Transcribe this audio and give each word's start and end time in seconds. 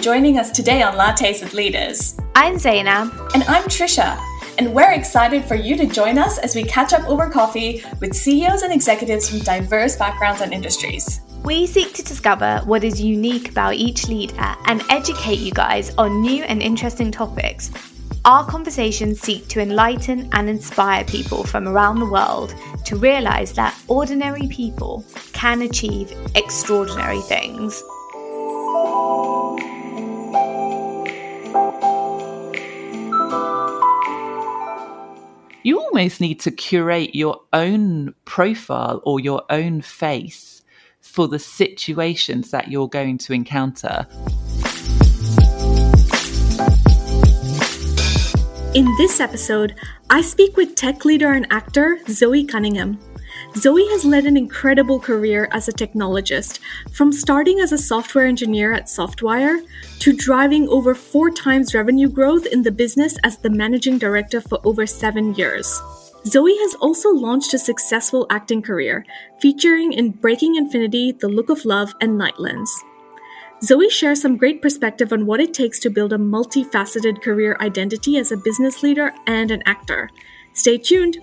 joining 0.00 0.38
us 0.38 0.50
today 0.50 0.82
on 0.82 0.94
Lattes 0.94 1.42
with 1.42 1.54
Leaders. 1.54 2.16
I'm 2.36 2.56
Zainab. 2.56 3.12
And 3.34 3.42
I'm 3.44 3.64
Trisha. 3.64 4.16
And 4.58 4.72
we're 4.72 4.92
excited 4.92 5.44
for 5.44 5.56
you 5.56 5.76
to 5.76 5.86
join 5.86 6.18
us 6.18 6.38
as 6.38 6.54
we 6.54 6.62
catch 6.62 6.92
up 6.92 7.08
over 7.08 7.28
coffee 7.28 7.82
with 8.00 8.14
CEOs 8.14 8.62
and 8.62 8.72
executives 8.72 9.28
from 9.28 9.40
diverse 9.40 9.96
backgrounds 9.96 10.40
and 10.40 10.52
industries. 10.52 11.20
We 11.42 11.66
seek 11.66 11.94
to 11.94 12.04
discover 12.04 12.60
what 12.64 12.84
is 12.84 13.00
unique 13.00 13.50
about 13.50 13.74
each 13.74 14.08
leader 14.08 14.56
and 14.66 14.82
educate 14.88 15.40
you 15.40 15.52
guys 15.52 15.92
on 15.96 16.20
new 16.20 16.44
and 16.44 16.62
interesting 16.62 17.10
topics. 17.10 17.70
Our 18.24 18.44
conversations 18.46 19.20
seek 19.20 19.48
to 19.48 19.60
enlighten 19.60 20.28
and 20.32 20.48
inspire 20.48 21.04
people 21.04 21.42
from 21.42 21.66
around 21.66 21.98
the 21.98 22.06
world 22.06 22.54
to 22.84 22.96
realize 22.96 23.52
that 23.54 23.76
ordinary 23.88 24.46
people 24.48 25.04
can 25.32 25.62
achieve 25.62 26.12
extraordinary 26.36 27.20
things. 27.22 27.82
You 35.68 35.78
almost 35.78 36.18
need 36.18 36.40
to 36.40 36.50
curate 36.50 37.14
your 37.14 37.38
own 37.52 38.14
profile 38.24 39.02
or 39.04 39.20
your 39.20 39.42
own 39.50 39.82
face 39.82 40.62
for 41.02 41.28
the 41.28 41.38
situations 41.38 42.50
that 42.52 42.70
you're 42.70 42.88
going 42.88 43.18
to 43.18 43.34
encounter. 43.34 44.06
In 48.74 48.86
this 48.96 49.20
episode, 49.20 49.74
I 50.08 50.22
speak 50.22 50.56
with 50.56 50.74
tech 50.74 51.04
leader 51.04 51.32
and 51.32 51.46
actor 51.50 51.98
Zoe 52.08 52.44
Cunningham. 52.44 52.98
Zoe 53.56 53.88
has 53.88 54.04
led 54.04 54.26
an 54.26 54.36
incredible 54.36 55.00
career 55.00 55.48
as 55.50 55.68
a 55.68 55.72
technologist, 55.72 56.60
from 56.92 57.12
starting 57.12 57.60
as 57.60 57.72
a 57.72 57.78
software 57.78 58.26
engineer 58.26 58.72
at 58.72 58.86
Softwire 58.86 59.66
to 60.00 60.12
driving 60.12 60.68
over 60.68 60.94
four 60.94 61.30
times 61.30 61.74
revenue 61.74 62.08
growth 62.08 62.46
in 62.46 62.62
the 62.62 62.70
business 62.70 63.16
as 63.24 63.38
the 63.38 63.50
managing 63.50 63.98
director 63.98 64.40
for 64.40 64.60
over 64.64 64.86
seven 64.86 65.34
years. 65.34 65.80
Zoe 66.26 66.56
has 66.58 66.74
also 66.74 67.10
launched 67.10 67.54
a 67.54 67.58
successful 67.58 68.26
acting 68.30 68.60
career, 68.60 69.04
featuring 69.40 69.92
in 69.92 70.10
Breaking 70.10 70.56
Infinity, 70.56 71.12
The 71.12 71.28
Look 71.28 71.48
of 71.48 71.64
Love, 71.64 71.94
and 72.00 72.20
Nightlands. 72.20 72.70
Zoe 73.62 73.90
shares 73.90 74.22
some 74.22 74.36
great 74.36 74.62
perspective 74.62 75.12
on 75.12 75.26
what 75.26 75.40
it 75.40 75.52
takes 75.52 75.80
to 75.80 75.90
build 75.90 76.12
a 76.12 76.18
multifaceted 76.18 77.22
career 77.22 77.56
identity 77.60 78.18
as 78.18 78.30
a 78.30 78.36
business 78.36 78.82
leader 78.82 79.12
and 79.26 79.50
an 79.50 79.62
actor. 79.66 80.10
Stay 80.52 80.78
tuned! 80.78 81.18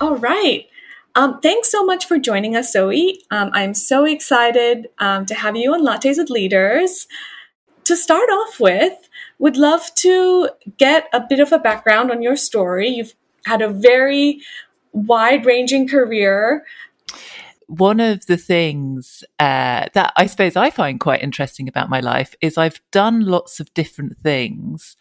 All 0.00 0.16
right. 0.16 0.66
Um, 1.14 1.40
thanks 1.40 1.70
so 1.70 1.82
much 1.84 2.06
for 2.06 2.18
joining 2.18 2.54
us, 2.56 2.72
Zoe. 2.72 3.22
Um, 3.30 3.50
I'm 3.54 3.72
so 3.72 4.04
excited 4.04 4.88
um, 4.98 5.24
to 5.26 5.34
have 5.34 5.56
you 5.56 5.72
on 5.72 5.82
Lattes 5.82 6.18
with 6.18 6.28
Leaders. 6.28 7.06
To 7.84 7.96
start 7.96 8.28
off 8.28 8.60
with, 8.60 9.08
would 9.38 9.56
love 9.56 9.94
to 9.96 10.50
get 10.76 11.08
a 11.12 11.20
bit 11.26 11.40
of 11.40 11.52
a 11.52 11.58
background 11.58 12.10
on 12.10 12.20
your 12.20 12.36
story. 12.36 12.88
You've 12.88 13.14
had 13.46 13.62
a 13.62 13.68
very 13.68 14.40
wide 14.92 15.46
ranging 15.46 15.88
career. 15.88 16.64
One 17.66 18.00
of 18.00 18.26
the 18.26 18.36
things 18.36 19.24
uh, 19.38 19.86
that 19.92 20.12
I 20.16 20.26
suppose 20.26 20.56
I 20.56 20.70
find 20.70 21.00
quite 21.00 21.22
interesting 21.22 21.68
about 21.68 21.90
my 21.90 22.00
life 22.00 22.34
is 22.40 22.56
I've 22.56 22.80
done 22.92 23.20
lots 23.20 23.58
of 23.58 23.72
different 23.74 24.18
things 24.22 24.96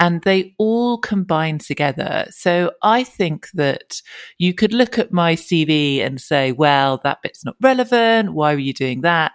and 0.00 0.22
they 0.22 0.54
all 0.58 0.96
combine 0.98 1.58
together. 1.58 2.26
So 2.30 2.72
I 2.82 3.04
think 3.04 3.48
that 3.52 4.00
you 4.38 4.54
could 4.54 4.72
look 4.72 4.98
at 4.98 5.12
my 5.12 5.34
CV 5.36 6.04
and 6.04 6.18
say, 6.18 6.52
well, 6.52 6.98
that 7.04 7.20
bit's 7.22 7.44
not 7.44 7.56
relevant. 7.60 8.32
Why 8.32 8.54
were 8.54 8.60
you 8.60 8.72
doing 8.72 9.02
that? 9.02 9.32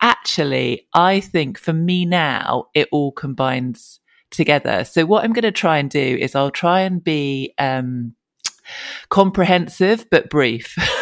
Actually, 0.00 0.88
I 0.92 1.20
think 1.20 1.56
for 1.56 1.72
me 1.72 2.04
now, 2.04 2.66
it 2.74 2.88
all 2.90 3.12
combines 3.12 4.00
together. 4.32 4.84
So 4.84 5.06
what 5.06 5.22
I'm 5.22 5.32
going 5.32 5.42
to 5.44 5.52
try 5.52 5.78
and 5.78 5.88
do 5.88 6.18
is 6.20 6.34
I'll 6.34 6.50
try 6.50 6.80
and 6.80 7.02
be, 7.02 7.54
um, 7.58 8.16
comprehensive, 9.08 10.06
but 10.10 10.30
brief. 10.30 10.76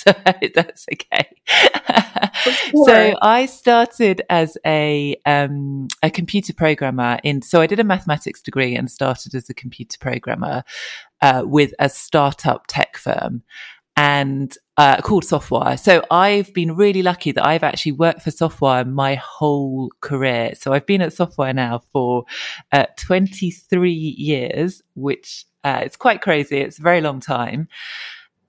so 0.06 0.14
that's 0.54 0.86
okay. 0.92 1.28
so 2.84 3.14
I 3.20 3.46
started 3.46 4.22
as 4.30 4.56
a 4.64 5.16
um, 5.26 5.88
a 6.02 6.10
computer 6.10 6.52
programmer 6.52 7.18
in. 7.22 7.42
So 7.42 7.60
I 7.60 7.66
did 7.66 7.80
a 7.80 7.84
mathematics 7.84 8.40
degree 8.40 8.74
and 8.74 8.90
started 8.90 9.34
as 9.34 9.50
a 9.50 9.54
computer 9.54 9.98
programmer 10.00 10.64
uh, 11.20 11.42
with 11.44 11.74
a 11.78 11.88
startup 11.88 12.66
tech 12.66 12.96
firm 12.96 13.42
and 13.96 14.56
uh, 14.78 15.02
called 15.02 15.24
Softwire. 15.24 15.78
So 15.78 16.02
I've 16.10 16.54
been 16.54 16.74
really 16.74 17.02
lucky 17.02 17.32
that 17.32 17.44
I've 17.44 17.62
actually 17.62 17.92
worked 17.92 18.22
for 18.22 18.30
Softwire 18.30 18.90
my 18.90 19.16
whole 19.16 19.90
career. 20.00 20.54
So 20.54 20.72
I've 20.72 20.86
been 20.86 21.02
at 21.02 21.12
Softwire 21.12 21.54
now 21.54 21.82
for 21.92 22.24
uh, 22.72 22.86
23 22.96 23.92
years, 23.92 24.80
which 24.94 25.44
uh, 25.64 25.80
it's 25.82 25.96
quite 25.96 26.22
crazy. 26.22 26.58
It's 26.58 26.78
a 26.78 26.82
very 26.82 27.02
long 27.02 27.20
time. 27.20 27.68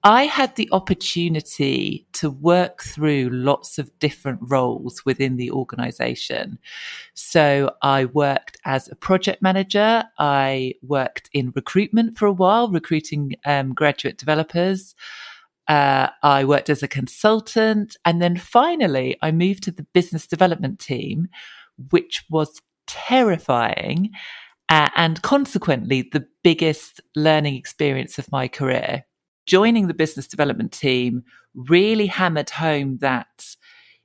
I 0.04 0.24
had 0.24 0.56
the 0.56 0.68
opportunity 0.72 2.08
to 2.14 2.32
work 2.32 2.82
through 2.82 3.30
lots 3.30 3.78
of 3.78 4.00
different 4.00 4.40
roles 4.42 5.06
within 5.06 5.38
the 5.38 5.52
organization. 5.52 6.58
So 7.14 7.76
I 7.84 8.06
worked 8.06 8.58
as 8.66 8.90
a 8.90 8.96
project 8.96 9.44
manager. 9.44 10.04
I 10.18 10.74
worked 10.82 11.30
in 11.34 11.54
recruitment 11.56 12.18
for 12.18 12.26
a 12.26 12.34
while, 12.34 12.72
recruiting 12.72 13.36
um, 13.46 13.74
graduate 13.74 14.18
developers. 14.18 14.96
Uh, 15.68 16.08
I 16.24 16.46
worked 16.46 16.72
as 16.72 16.82
a 16.82 16.88
consultant. 16.88 17.96
And 18.04 18.20
then 18.20 18.38
finally, 18.38 19.18
I 19.22 19.32
moved 19.32 19.62
to 19.64 19.72
the 19.72 19.86
business 19.94 20.26
development 20.26 20.80
team, 20.80 21.28
which 21.92 22.26
was 22.28 22.60
terrifying. 22.88 24.10
Uh, 24.68 24.90
and 24.96 25.22
consequently, 25.22 26.10
the 26.12 26.26
biggest 26.44 27.02
learning 27.16 27.56
experience 27.56 28.18
of 28.18 28.32
my 28.32 28.48
career 28.48 29.06
joining 29.46 29.88
the 29.88 29.94
business 29.94 30.28
development 30.28 30.72
team 30.72 31.24
really 31.54 32.08
hammered 32.08 32.50
home 32.50 32.98
that 32.98 33.56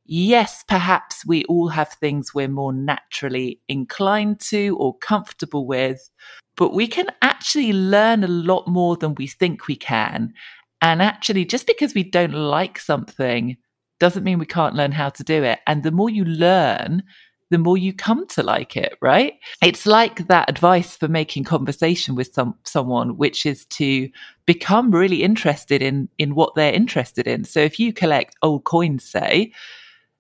yes, 0.07 0.65
perhaps 0.69 1.27
we 1.27 1.45
all 1.45 1.69
have 1.69 1.89
things 1.89 2.35
we're 2.35 2.49
more 2.49 2.73
naturally 2.73 3.61
inclined 3.69 4.41
to 4.41 4.77
or 4.79 4.97
comfortable 4.99 5.67
with, 5.67 6.11
but 6.57 6.73
we 6.73 6.87
can 6.87 7.07
actually 7.23 7.73
learn 7.73 8.25
a 8.25 8.29
lot 8.29 8.67
more 8.67 8.97
than 8.97 9.15
we 9.17 9.27
think 9.27 9.67
we 9.67 9.77
can. 9.77 10.33
And 10.81 11.03
actually, 11.03 11.45
just 11.45 11.67
because 11.67 11.95
we 11.95 12.05
don't 12.05 12.35
like 12.35 12.79
something 12.79 13.57
doesn't 13.99 14.25
mean 14.25 14.39
we 14.39 14.47
can't 14.47 14.75
learn 14.75 14.93
how 14.93 15.09
to 15.09 15.25
do 15.25 15.43
it. 15.43 15.61
And 15.67 15.83
the 15.83 15.91
more 15.91 16.11
you 16.11 16.25
learn, 16.25 17.03
the 17.51 17.59
more 17.59 17.79
you 17.79 17.93
come 17.93 18.27
to 18.29 18.43
like 18.43 18.77
it, 18.77 18.97
right? 19.01 19.35
It's 19.63 19.87
like 19.87 20.29
that 20.29 20.51
advice 20.51 20.97
for 20.97 21.09
making 21.09 21.45
conversation 21.45 22.15
with 22.15 22.35
some 22.35 22.57
someone, 22.65 23.17
which 23.17 23.47
is 23.47 23.65
to 23.67 24.09
become 24.47 24.91
really 24.91 25.23
interested 25.23 25.83
in 25.83 26.09
in 26.19 26.35
what 26.35 26.55
they're 26.55 26.73
interested 26.73 27.27
in. 27.27 27.45
So 27.45 27.61
if 27.61 27.79
you 27.79 27.93
collect 27.93 28.37
old 28.43 28.65
coins, 28.65 29.05
say, 29.05 29.53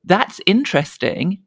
that's 0.04 0.40
interesting 0.46 1.42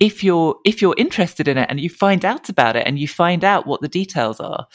if 0.00 0.24
you're 0.24 0.56
if 0.64 0.80
you're 0.80 0.94
interested 0.96 1.48
in 1.48 1.58
it 1.58 1.66
and 1.68 1.80
you 1.80 1.90
find 1.90 2.24
out 2.24 2.48
about 2.48 2.76
it 2.76 2.86
and 2.86 2.98
you 2.98 3.08
find 3.08 3.44
out 3.44 3.66
what 3.66 3.80
the 3.80 3.88
details 3.88 4.40
are. 4.40 4.66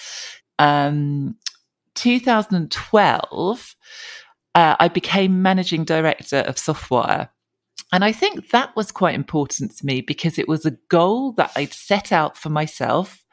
Um, 0.60 1.36
2012, 1.96 3.76
uh, 4.56 4.76
I 4.80 4.88
became 4.88 5.42
managing 5.42 5.86
director 5.86 6.38
of 6.38 6.56
Softwire 6.56 7.30
and 7.94 8.04
I 8.04 8.12
think 8.12 8.50
that 8.50 8.76
was 8.76 8.92
quite 8.92 9.16
important 9.16 9.78
to 9.78 9.86
me 9.86 10.02
because 10.02 10.40
it 10.40 10.48
was 10.48 10.66
a 10.66 10.78
goal 10.90 11.32
that 11.34 11.52
I'd 11.56 11.74
set 11.74 12.12
out 12.12 12.36
for 12.36 12.50
myself 12.50 13.24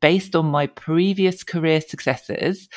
based 0.00 0.34
on 0.34 0.46
my 0.46 0.66
previous 0.66 1.44
career 1.44 1.80
successes. 1.80 2.68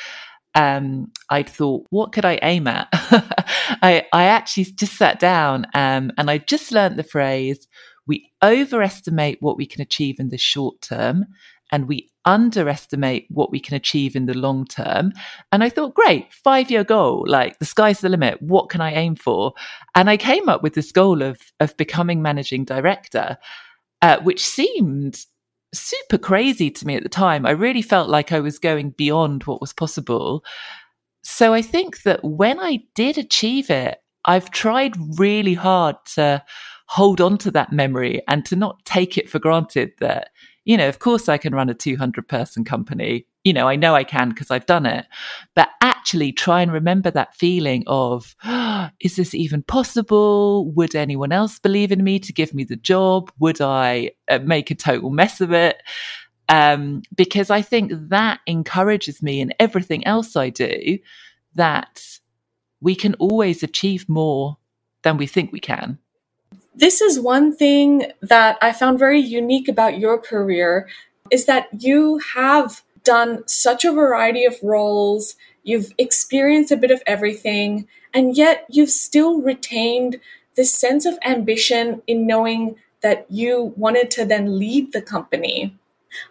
Um, 0.54 1.10
I'd 1.30 1.48
thought, 1.48 1.86
what 1.90 2.12
could 2.12 2.24
I 2.24 2.38
aim 2.42 2.68
at? 2.68 2.88
I, 2.92 4.06
I 4.12 4.24
actually 4.24 4.64
just 4.64 4.96
sat 4.96 5.18
down 5.18 5.66
um, 5.74 6.12
and 6.16 6.30
I 6.30 6.38
just 6.38 6.70
learned 6.70 6.96
the 6.96 7.02
phrase 7.02 7.66
we 8.06 8.30
overestimate 8.42 9.38
what 9.40 9.56
we 9.56 9.66
can 9.66 9.82
achieve 9.82 10.20
in 10.20 10.28
the 10.28 10.38
short 10.38 10.80
term 10.82 11.24
and 11.72 11.88
we 11.88 12.12
underestimate 12.24 13.26
what 13.30 13.50
we 13.50 13.60
can 13.60 13.74
achieve 13.74 14.16
in 14.16 14.26
the 14.26 14.36
long 14.36 14.66
term. 14.66 15.12
And 15.52 15.62
I 15.62 15.68
thought, 15.68 15.94
great, 15.94 16.32
five 16.32 16.70
year 16.70 16.84
goal, 16.84 17.24
like 17.28 17.58
the 17.58 17.64
sky's 17.64 18.00
the 18.00 18.08
limit. 18.08 18.40
What 18.40 18.70
can 18.70 18.80
I 18.80 18.94
aim 18.94 19.16
for? 19.16 19.52
And 19.94 20.08
I 20.08 20.16
came 20.16 20.48
up 20.48 20.62
with 20.62 20.74
this 20.74 20.92
goal 20.92 21.22
of, 21.22 21.38
of 21.60 21.76
becoming 21.76 22.22
managing 22.22 22.64
director, 22.64 23.36
uh, 24.02 24.20
which 24.20 24.44
seemed 24.44 25.24
super 25.72 26.18
crazy 26.18 26.70
to 26.70 26.86
me 26.86 26.96
at 26.96 27.02
the 27.02 27.08
time. 27.08 27.44
I 27.46 27.50
really 27.50 27.82
felt 27.82 28.08
like 28.08 28.32
I 28.32 28.40
was 28.40 28.58
going 28.58 28.90
beyond 28.90 29.44
what 29.44 29.60
was 29.60 29.72
possible. 29.72 30.44
So 31.22 31.52
I 31.54 31.62
think 31.62 32.02
that 32.02 32.22
when 32.22 32.60
I 32.60 32.84
did 32.94 33.18
achieve 33.18 33.70
it, 33.70 33.98
I've 34.24 34.50
tried 34.50 34.94
really 35.18 35.54
hard 35.54 35.96
to 36.14 36.42
hold 36.86 37.20
on 37.20 37.38
to 37.38 37.50
that 37.50 37.72
memory 37.72 38.22
and 38.28 38.44
to 38.46 38.56
not 38.56 38.84
take 38.84 39.18
it 39.18 39.28
for 39.28 39.38
granted 39.38 39.92
that 40.00 40.30
you 40.64 40.76
know, 40.76 40.88
of 40.88 40.98
course 40.98 41.28
I 41.28 41.38
can 41.38 41.54
run 41.54 41.68
a 41.68 41.74
200 41.74 42.26
person 42.26 42.64
company. 42.64 43.26
You 43.44 43.52
know, 43.52 43.68
I 43.68 43.76
know 43.76 43.94
I 43.94 44.04
can 44.04 44.30
because 44.30 44.50
I've 44.50 44.66
done 44.66 44.86
it. 44.86 45.06
But 45.54 45.68
actually 45.82 46.32
try 46.32 46.62
and 46.62 46.72
remember 46.72 47.10
that 47.10 47.34
feeling 47.34 47.84
of, 47.86 48.34
oh, 48.44 48.88
is 49.00 49.16
this 49.16 49.34
even 49.34 49.62
possible? 49.62 50.72
Would 50.72 50.94
anyone 50.94 51.32
else 51.32 51.58
believe 51.58 51.92
in 51.92 52.02
me 52.02 52.18
to 52.20 52.32
give 52.32 52.54
me 52.54 52.64
the 52.64 52.76
job? 52.76 53.30
Would 53.38 53.60
I 53.60 54.12
uh, 54.30 54.38
make 54.38 54.70
a 54.70 54.74
total 54.74 55.10
mess 55.10 55.40
of 55.40 55.52
it? 55.52 55.82
Um, 56.48 57.02
because 57.14 57.50
I 57.50 57.62
think 57.62 57.92
that 58.08 58.40
encourages 58.46 59.22
me 59.22 59.40
in 59.40 59.52
everything 59.58 60.06
else 60.06 60.36
I 60.36 60.50
do 60.50 60.98
that 61.54 62.02
we 62.80 62.94
can 62.94 63.14
always 63.14 63.62
achieve 63.62 64.08
more 64.08 64.58
than 65.02 65.16
we 65.16 65.26
think 65.26 65.52
we 65.52 65.60
can. 65.60 65.98
This 66.76 67.00
is 67.00 67.20
one 67.20 67.54
thing 67.54 68.10
that 68.20 68.58
I 68.60 68.72
found 68.72 68.98
very 68.98 69.20
unique 69.20 69.68
about 69.68 69.98
your 69.98 70.18
career 70.18 70.88
is 71.30 71.46
that 71.46 71.68
you 71.78 72.18
have 72.34 72.82
done 73.04 73.46
such 73.46 73.84
a 73.84 73.92
variety 73.92 74.44
of 74.44 74.56
roles, 74.62 75.36
you've 75.62 75.92
experienced 75.98 76.72
a 76.72 76.76
bit 76.76 76.90
of 76.90 77.02
everything, 77.06 77.86
and 78.12 78.36
yet 78.36 78.66
you've 78.68 78.90
still 78.90 79.40
retained 79.40 80.20
this 80.56 80.72
sense 80.72 81.06
of 81.06 81.18
ambition 81.24 82.02
in 82.06 82.26
knowing 82.26 82.76
that 83.02 83.26
you 83.30 83.72
wanted 83.76 84.10
to 84.10 84.24
then 84.24 84.58
lead 84.58 84.92
the 84.92 85.02
company. 85.02 85.76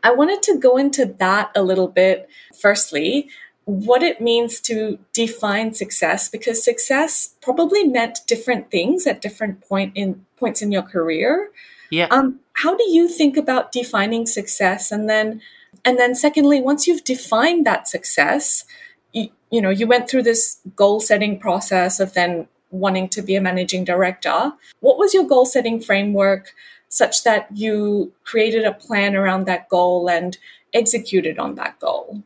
I 0.02 0.12
wanted 0.12 0.42
to 0.44 0.58
go 0.58 0.78
into 0.78 1.06
that 1.06 1.52
a 1.56 1.64
little 1.64 1.88
bit. 1.88 2.30
Firstly, 2.60 3.30
what 3.66 4.04
it 4.04 4.20
means 4.20 4.60
to 4.60 5.00
define 5.14 5.74
success 5.74 6.30
because 6.30 6.64
success 6.64 7.36
probably 7.42 7.86
meant 7.86 8.20
different 8.28 8.70
things 8.70 9.08
at 9.08 9.22
different 9.22 9.62
point 9.62 9.94
in 9.96 10.26
points 10.38 10.62
in 10.62 10.72
your 10.72 10.82
career. 10.82 11.50
Yeah. 11.90 12.08
Um, 12.12 12.40
how 12.54 12.76
do 12.76 12.84
you 12.90 13.08
think 13.08 13.38
about 13.38 13.72
defining 13.72 14.26
success 14.26 14.92
and 14.92 15.10
then 15.10 15.42
and 15.86 15.98
then 15.98 16.16
secondly 16.16 16.62
once 16.62 16.88
you've 16.88 17.04
defined 17.04 17.66
that 17.66 17.88
success 17.88 18.66
you, 19.12 19.30
you 19.52 19.62
know 19.62 19.70
you 19.70 19.88
went 19.88 20.10
through 20.10 20.24
this 20.24 20.60
goal 20.76 21.00
setting 21.00 21.40
process 21.40 22.00
of 22.00 22.14
then 22.14 22.48
wanting 22.72 23.08
to 23.10 23.22
be 23.22 23.36
a 23.36 23.42
managing 23.42 23.84
director 23.84 24.52
what 24.80 24.98
was 24.98 25.14
your 25.14 25.26
goal 25.26 25.46
setting 25.46 25.80
framework 25.80 26.54
such 26.90 27.24
that 27.24 27.48
you 27.54 28.12
created 28.24 28.66
a 28.66 28.74
plan 28.74 29.16
around 29.16 29.46
that 29.46 29.68
goal 29.70 30.10
and 30.10 30.38
executed 30.74 31.40
on 31.40 31.56
that 31.56 31.80
goal 31.80 32.22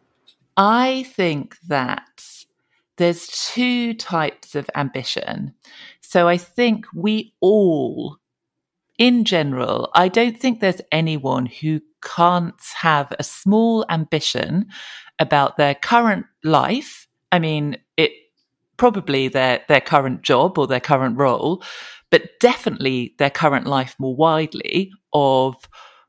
I 0.57 1.03
think 1.15 1.55
that 1.67 2.23
there's 2.97 3.27
two 3.27 3.93
types 3.93 4.55
of 4.55 4.69
ambition. 4.75 5.53
So 6.01 6.27
I 6.27 6.37
think 6.37 6.85
we 6.95 7.33
all, 7.41 8.17
in 8.97 9.23
general, 9.23 9.91
I 9.93 10.07
don't 10.07 10.37
think 10.39 10.59
there's 10.59 10.81
anyone 10.91 11.45
who 11.45 11.79
can't 12.03 12.55
have 12.75 13.13
a 13.19 13.23
small 13.23 13.85
ambition 13.89 14.67
about 15.19 15.57
their 15.57 15.75
current 15.75 16.25
life. 16.43 17.07
I 17.31 17.37
mean, 17.39 17.77
it 17.97 18.11
probably 18.77 19.27
their 19.27 19.63
their 19.67 19.81
current 19.81 20.21
job 20.23 20.57
or 20.57 20.65
their 20.65 20.79
current 20.79 21.17
role, 21.17 21.63
but 22.09 22.39
definitely 22.39 23.13
their 23.19 23.29
current 23.29 23.67
life 23.67 23.95
more 23.99 24.15
widely 24.15 24.91
of 25.13 25.55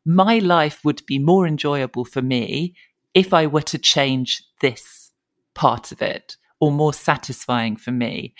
my 0.04 0.38
life 0.38 0.84
would 0.84 1.04
be 1.06 1.18
more 1.18 1.46
enjoyable 1.46 2.04
for 2.04 2.22
me 2.22 2.74
if 3.19 3.35
I 3.35 3.49
were 3.49 3.62
to 3.62 3.79
change 3.79 4.41
this 4.61 5.11
part 5.56 5.91
of 5.91 6.00
it 6.00 6.37
or 6.61 6.70
more 6.70 6.94
satisfying 6.94 7.76
for 7.76 7.91
me. 7.91 8.32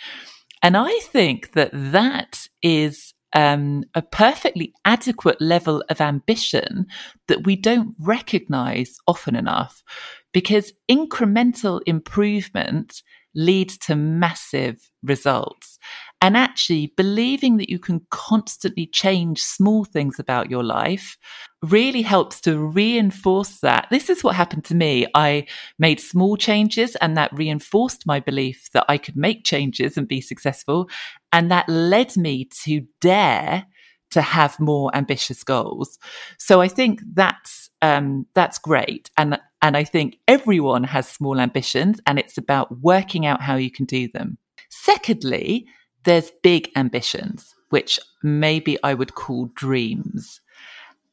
And 0.63 0.77
I 0.77 0.99
think 1.03 1.51
that 1.51 1.71
that 1.73 2.47
is 2.63 3.13
um, 3.35 3.83
a 3.93 4.01
perfectly 4.01 4.73
adequate 4.85 5.41
level 5.41 5.83
of 5.89 5.99
ambition 5.99 6.87
that 7.27 7.45
we 7.45 7.57
don't 7.57 7.93
recognize 7.99 8.95
often 9.05 9.35
enough 9.35 9.83
because 10.31 10.71
incremental 10.89 11.81
improvement 11.85 13.03
leads 13.35 13.77
to 13.79 13.97
massive 13.97 14.89
results. 15.03 15.77
And 16.21 16.35
actually, 16.35 16.93
believing 16.97 17.57
that 17.57 17.69
you 17.69 17.79
can 17.79 18.05
constantly 18.09 18.85
change 18.87 19.41
small 19.41 19.85
things 19.85 20.19
about 20.19 20.49
your 20.51 20.63
life 20.63 21.17
really 21.61 22.01
helps 22.01 22.41
to 22.41 22.59
reinforce 22.59 23.59
that. 23.61 23.87
This 23.89 24.09
is 24.09 24.23
what 24.23 24.35
happened 24.35 24.65
to 24.65 24.75
me. 24.75 25.07
I 25.15 25.47
made 25.77 26.01
small 26.01 26.35
changes, 26.35 26.97
and 26.97 27.15
that 27.15 27.31
reinforced 27.31 28.05
my 28.05 28.19
belief 28.19 28.69
that 28.73 28.85
I 28.89 28.97
could 28.97 29.15
make 29.15 29.45
changes 29.45 29.95
and 29.95 30.07
be 30.07 30.19
successful. 30.19 30.89
And 31.31 31.49
that 31.51 31.69
led 31.69 32.17
me 32.17 32.45
to 32.63 32.85
dare 32.99 33.65
to 34.11 34.21
have 34.21 34.59
more 34.59 34.93
ambitious 34.95 35.43
goals. 35.43 35.99
So 36.37 36.59
I 36.61 36.67
think 36.67 37.01
that's 37.13 37.69
um, 37.81 38.25
that's 38.33 38.59
great, 38.59 39.09
and 39.17 39.39
and 39.61 39.77
I 39.77 39.85
think 39.85 40.17
everyone 40.27 40.83
has 40.83 41.07
small 41.07 41.39
ambitions, 41.39 42.01
and 42.05 42.19
it's 42.19 42.37
about 42.37 42.81
working 42.81 43.25
out 43.25 43.41
how 43.41 43.55
you 43.55 43.71
can 43.71 43.85
do 43.85 44.09
them. 44.09 44.37
Secondly, 44.69 45.65
there's 46.09 46.31
big 46.41 46.71
ambitions, 46.75 47.53
which 47.69 47.99
maybe 48.23 48.79
I 48.83 48.95
would 48.95 49.13
call 49.13 49.51
dreams. 49.53 50.41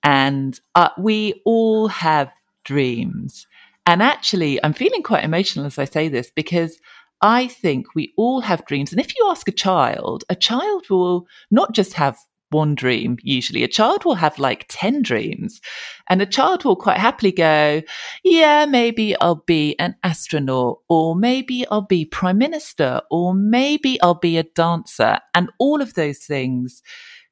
And 0.02 0.58
uh, 0.75 0.88
we 0.96 1.43
all 1.44 1.88
have 1.88 2.32
dreams. 2.64 3.46
And 3.84 4.02
actually, 4.02 4.58
I'm 4.64 4.72
feeling 4.72 5.02
quite 5.02 5.22
emotional 5.22 5.66
as 5.66 5.78
I 5.78 5.84
say 5.84 6.08
this 6.08 6.31
because 6.34 6.78
I 7.20 7.48
think 7.48 7.94
we 7.94 8.14
all 8.16 8.40
have 8.40 8.64
dreams. 8.64 8.90
And 8.90 8.98
if 8.98 9.14
you 9.19 9.26
ask 9.28 9.46
a 9.48 9.52
child, 9.52 10.25
a 10.31 10.34
child 10.34 10.88
will 10.88 11.26
not 11.50 11.75
just 11.75 11.93
have 11.93 12.16
one 12.50 12.75
dream 12.75 13.19
usually. 13.22 13.62
A 13.62 13.69
child 13.69 14.04
will 14.04 14.14
have 14.14 14.38
like 14.38 14.66
10 14.69 15.02
dreams 15.02 15.60
and 16.08 16.22
a 16.22 16.26
child 16.26 16.64
will 16.64 16.76
quite 16.76 16.98
happily 16.98 17.32
go, 17.32 17.82
yeah, 18.25 18.66
maybe 18.66 19.19
I'll 19.20 19.43
be 19.46 19.76
an 19.78 19.96
astronaut 20.02 20.81
or 20.88 21.16
maybe 21.16 21.66
I'll 21.70 21.82
be 21.82 22.04
prime 22.04 22.38
minister 22.38 23.00
or 23.10 23.34
maybe 23.34 24.00
I'll 24.00 24.19
be 24.19 24.38
a 24.38 24.44
dancer. 24.44 25.19
And 25.34 25.50
all 25.58 25.81
of 25.81 25.94
those 25.94 26.19
things 26.19 26.82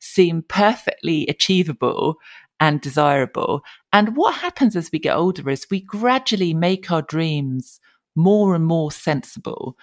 seem 0.00 0.44
perfectly 0.48 1.26
achievable 1.28 2.16
and 2.60 2.80
desirable. 2.80 3.62
And 3.92 4.16
what 4.16 4.34
happens 4.34 4.76
as 4.76 4.90
we 4.92 4.98
get 4.98 5.16
older 5.16 5.48
is 5.50 5.66
we 5.70 5.80
gradually 5.80 6.54
make 6.54 6.90
our 6.90 7.02
dreams 7.02 7.80
more 8.16 8.54
and 8.54 8.64
more 8.64 8.92
sensible. 8.92 9.76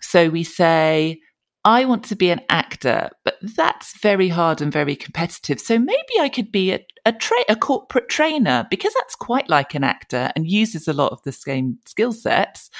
So 0.00 0.28
we 0.28 0.44
say, 0.44 1.20
I 1.66 1.84
want 1.84 2.04
to 2.04 2.16
be 2.16 2.30
an 2.30 2.42
actor, 2.48 3.10
but 3.24 3.38
that's 3.42 3.98
very 3.98 4.28
hard 4.28 4.62
and 4.62 4.72
very 4.72 4.94
competitive. 4.94 5.60
So 5.60 5.80
maybe 5.80 6.20
I 6.20 6.28
could 6.28 6.52
be 6.52 6.70
a, 6.70 6.86
a, 7.04 7.12
tra- 7.12 7.44
a 7.48 7.56
corporate 7.56 8.08
trainer 8.08 8.68
because 8.70 8.94
that's 8.94 9.16
quite 9.16 9.50
like 9.50 9.74
an 9.74 9.82
actor 9.82 10.30
and 10.36 10.48
uses 10.48 10.86
a 10.86 10.92
lot 10.92 11.10
of 11.10 11.20
the 11.24 11.32
same 11.32 11.78
skill 11.84 12.12
sets. 12.12 12.70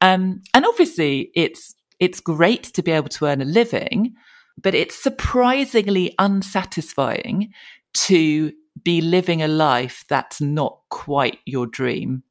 Um, 0.00 0.42
and 0.54 0.64
obviously, 0.64 1.32
it's 1.34 1.74
it's 1.98 2.20
great 2.20 2.62
to 2.74 2.82
be 2.84 2.92
able 2.92 3.08
to 3.08 3.26
earn 3.26 3.42
a 3.42 3.46
living, 3.46 4.14
but 4.62 4.76
it's 4.76 4.94
surprisingly 4.94 6.14
unsatisfying 6.20 7.52
to 7.94 8.52
be 8.84 9.00
living 9.00 9.42
a 9.42 9.48
life 9.48 10.04
that's 10.08 10.40
not 10.40 10.78
quite 10.88 11.38
your 11.46 11.66
dream. 11.66 12.22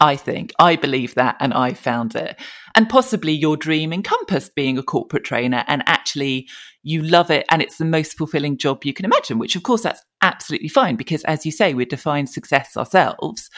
I 0.00 0.14
think. 0.14 0.52
I 0.58 0.76
believe 0.76 1.14
that 1.16 1.36
and 1.40 1.52
I 1.52 1.74
found 1.74 2.14
it. 2.14 2.40
And 2.74 2.88
possibly 2.88 3.32
your 3.32 3.56
dream 3.56 3.92
encompassed 3.92 4.54
being 4.54 4.78
a 4.78 4.82
corporate 4.82 5.24
trainer 5.24 5.64
and 5.66 5.82
actually 5.86 6.48
you 6.84 7.02
love 7.02 7.30
it 7.30 7.46
and 7.50 7.60
it's 7.60 7.78
the 7.78 7.84
most 7.84 8.16
fulfilling 8.16 8.56
job 8.58 8.84
you 8.84 8.92
can 8.92 9.04
imagine, 9.04 9.38
which 9.38 9.56
of 9.56 9.64
course 9.64 9.82
that's 9.82 10.04
absolutely 10.22 10.68
fine 10.68 10.94
because 10.94 11.24
as 11.24 11.44
you 11.44 11.50
say, 11.50 11.74
we 11.74 11.84
define 11.84 12.26
success 12.26 12.76
ourselves. 12.76 13.50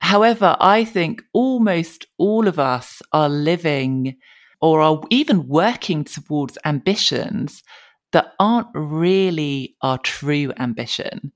However, 0.00 0.56
I 0.60 0.84
think 0.84 1.22
almost 1.32 2.06
all 2.16 2.46
of 2.46 2.58
us 2.60 3.02
are 3.12 3.28
living 3.28 4.16
or 4.60 4.80
are 4.80 5.00
even 5.10 5.48
working 5.48 6.04
towards 6.04 6.58
ambitions 6.64 7.62
that 8.12 8.32
aren't 8.38 8.68
really 8.72 9.76
our 9.82 9.98
true 9.98 10.52
ambition. 10.58 11.32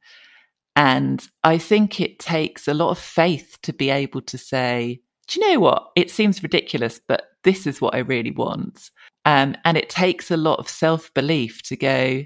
And 0.80 1.22
I 1.44 1.58
think 1.58 2.00
it 2.00 2.18
takes 2.18 2.66
a 2.66 2.72
lot 2.72 2.88
of 2.88 2.99
faith 2.99 3.58
to 3.64 3.72
be 3.75 3.90
able 3.90 4.22
to 4.22 4.38
say, 4.38 5.02
do 5.28 5.38
you 5.38 5.52
know 5.52 5.60
what? 5.60 5.90
It 5.94 6.10
seems 6.10 6.42
ridiculous, 6.42 6.99
but 7.06 7.32
this 7.44 7.66
is 7.66 7.82
what 7.82 7.94
I 7.94 7.99
really 7.99 8.30
want. 8.30 8.90
Um, 9.26 9.56
and 9.66 9.76
it 9.76 9.90
takes 9.90 10.30
a 10.30 10.38
lot 10.38 10.58
of 10.58 10.70
self 10.70 11.12
belief 11.12 11.62
to 11.64 11.76
go, 11.76 12.25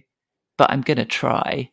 but 0.57 0.71
I'm 0.71 0.83
going 0.83 0.99
to 0.99 1.05
try. 1.05 1.73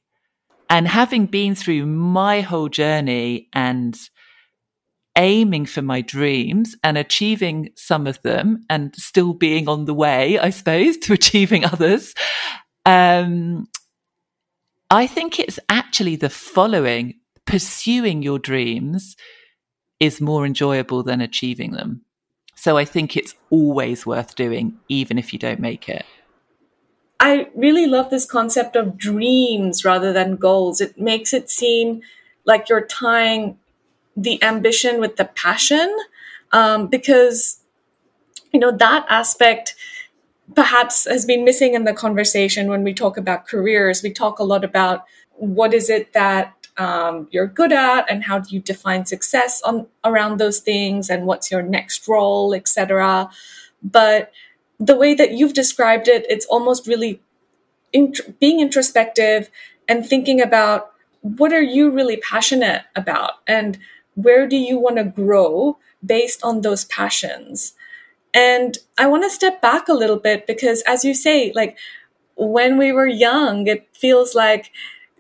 And 0.71 0.88
having 0.88 1.27
been 1.27 1.53
through 1.53 1.85
my 1.85 2.41
whole 2.41 2.67
journey 2.67 3.47
and 3.53 3.95
aiming 5.15 5.67
for 5.67 5.83
my 5.83 6.01
dreams 6.01 6.75
and 6.83 6.97
achieving 6.97 7.69
some 7.75 8.07
of 8.07 8.19
them 8.23 8.65
and 8.71 8.95
still 8.95 9.33
being 9.33 9.69
on 9.69 9.85
the 9.85 9.93
way, 9.93 10.39
I 10.39 10.50
suppose, 10.50 10.97
to 11.03 11.13
achieving 11.13 11.63
others, 11.63 12.15
um, 12.88 13.67
I 14.91 15.07
think 15.07 15.39
it's 15.39 15.57
actually 15.69 16.17
the 16.17 16.29
following 16.29 17.15
pursuing 17.45 18.21
your 18.21 18.38
dreams 18.38 19.15
is 20.01 20.19
more 20.19 20.45
enjoyable 20.45 21.01
than 21.01 21.21
achieving 21.21 21.71
them. 21.71 22.01
So 22.55 22.77
I 22.77 22.83
think 22.83 23.15
it's 23.15 23.33
always 23.50 24.05
worth 24.05 24.36
doing, 24.36 24.77
even 24.89 25.17
if 25.17 25.31
you 25.31 25.39
don't 25.39 25.62
make 25.62 25.88
it. 25.88 26.05
I 27.21 27.48
really 27.55 27.88
love 27.88 28.10
this 28.10 28.25
concept 28.25 28.75
of 28.75 28.98
dreams 28.98 29.86
rather 29.86 30.12
than 30.12 30.36
goals. 30.36 30.81
It 30.81 31.00
makes 31.00 31.33
it 31.33 31.50
seem 31.50 32.01
like 32.43 32.67
you're 32.67 32.86
tying 32.86 33.57
the 34.17 34.43
ambition 34.43 35.00
with 35.00 35.15
the 35.15 35.25
passion 35.25 35.95
um, 36.51 36.88
because 36.88 37.62
you 38.51 38.60
know, 38.60 38.71
that 38.71 39.05
aspect 39.10 39.75
perhaps 40.55 41.05
has 41.08 41.25
been 41.25 41.43
missing 41.43 41.74
in 41.74 41.84
the 41.84 41.93
conversation 41.93 42.67
when 42.67 42.84
we 42.84 42.93
talk 42.93 43.17
about 43.17 43.48
careers. 43.48 44.03
We 44.03 44.12
talk 44.12 44.39
a 44.39 44.43
lot 44.43 44.63
about 44.63 45.05
what 45.34 45.74
is 45.74 45.89
it 45.89 46.13
that 46.13 46.53
um, 46.77 47.27
you're 47.31 47.48
good 47.48 47.72
at 47.72 48.10
and 48.10 48.24
how 48.24 48.39
do 48.39 48.53
you 48.53 48.62
define 48.62 49.05
success 49.05 49.62
on 49.62 49.88
around 50.03 50.39
those 50.39 50.60
things 50.60 51.10
and 51.10 51.25
what's 51.25 51.51
your 51.51 51.62
next 51.62 52.08
role, 52.08 52.53
etc. 52.53 53.29
But 53.84 54.31
the 54.79 54.96
way 54.96 55.13
that 55.13 55.31
you've 55.31 55.53
described 55.53 56.08
it, 56.08 56.25
it's 56.29 56.46
almost 56.46 56.88
really 56.88 57.22
being 57.91 58.60
introspective 58.60 59.50
and 59.88 60.05
thinking 60.05 60.41
about 60.41 60.93
what 61.22 61.53
are 61.53 61.62
you 61.62 61.91
really 61.91 62.17
passionate 62.17 62.84
about 62.96 63.34
and 63.48 63.77
where 64.15 64.48
do 64.48 64.55
you 64.55 64.79
want 64.79 64.98
to 64.98 65.03
grow 65.03 65.77
based 66.03 66.43
on 66.43 66.62
those 66.62 66.86
passions 66.86 67.74
and 68.33 68.77
i 68.97 69.07
want 69.07 69.23
to 69.23 69.29
step 69.29 69.61
back 69.61 69.88
a 69.88 69.93
little 69.93 70.17
bit 70.17 70.47
because 70.47 70.81
as 70.83 71.03
you 71.03 71.13
say 71.13 71.51
like 71.55 71.77
when 72.35 72.77
we 72.77 72.91
were 72.91 73.07
young 73.07 73.67
it 73.67 73.88
feels 73.93 74.35
like 74.35 74.71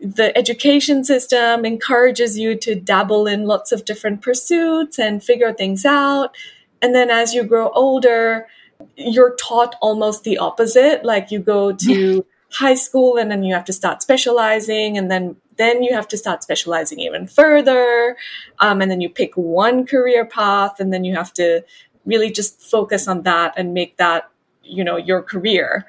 the 0.01 0.35
education 0.35 1.03
system 1.03 1.63
encourages 1.63 2.37
you 2.37 2.55
to 2.55 2.73
dabble 2.73 3.27
in 3.27 3.45
lots 3.45 3.71
of 3.71 3.85
different 3.85 4.21
pursuits 4.23 4.97
and 4.97 5.23
figure 5.23 5.53
things 5.53 5.85
out. 5.85 6.35
And 6.81 6.95
then 6.95 7.11
as 7.11 7.35
you 7.35 7.43
grow 7.43 7.69
older 7.69 8.47
you're 8.95 9.35
taught 9.35 9.75
almost 9.81 10.23
the 10.23 10.37
opposite. 10.37 11.03
Like 11.03 11.31
you 11.31 11.39
go 11.39 11.71
to 11.87 12.25
high 12.51 12.75
school 12.75 13.17
and 13.17 13.31
then 13.31 13.43
you 13.43 13.53
have 13.53 13.65
to 13.65 13.73
start 13.73 14.01
specializing 14.01 14.97
and 14.97 15.09
then 15.09 15.37
then 15.57 15.83
you 15.83 15.93
have 15.93 16.07
to 16.07 16.17
start 16.17 16.41
specializing 16.41 16.99
even 16.99 17.27
further. 17.27 18.17
Um, 18.59 18.81
and 18.81 18.89
then 18.89 18.99
you 18.99 19.09
pick 19.09 19.35
one 19.35 19.85
career 19.85 20.25
path 20.25 20.79
and 20.79 20.91
then 20.91 21.03
you 21.03 21.15
have 21.15 21.31
to 21.33 21.63
really 22.05 22.31
just 22.31 22.61
focus 22.61 23.07
on 23.07 23.23
that 23.23 23.53
and 23.57 23.73
make 23.73 23.97
that 23.97 24.29
you 24.63 24.83
know 24.83 24.97
your 24.97 25.21
career. 25.21 25.85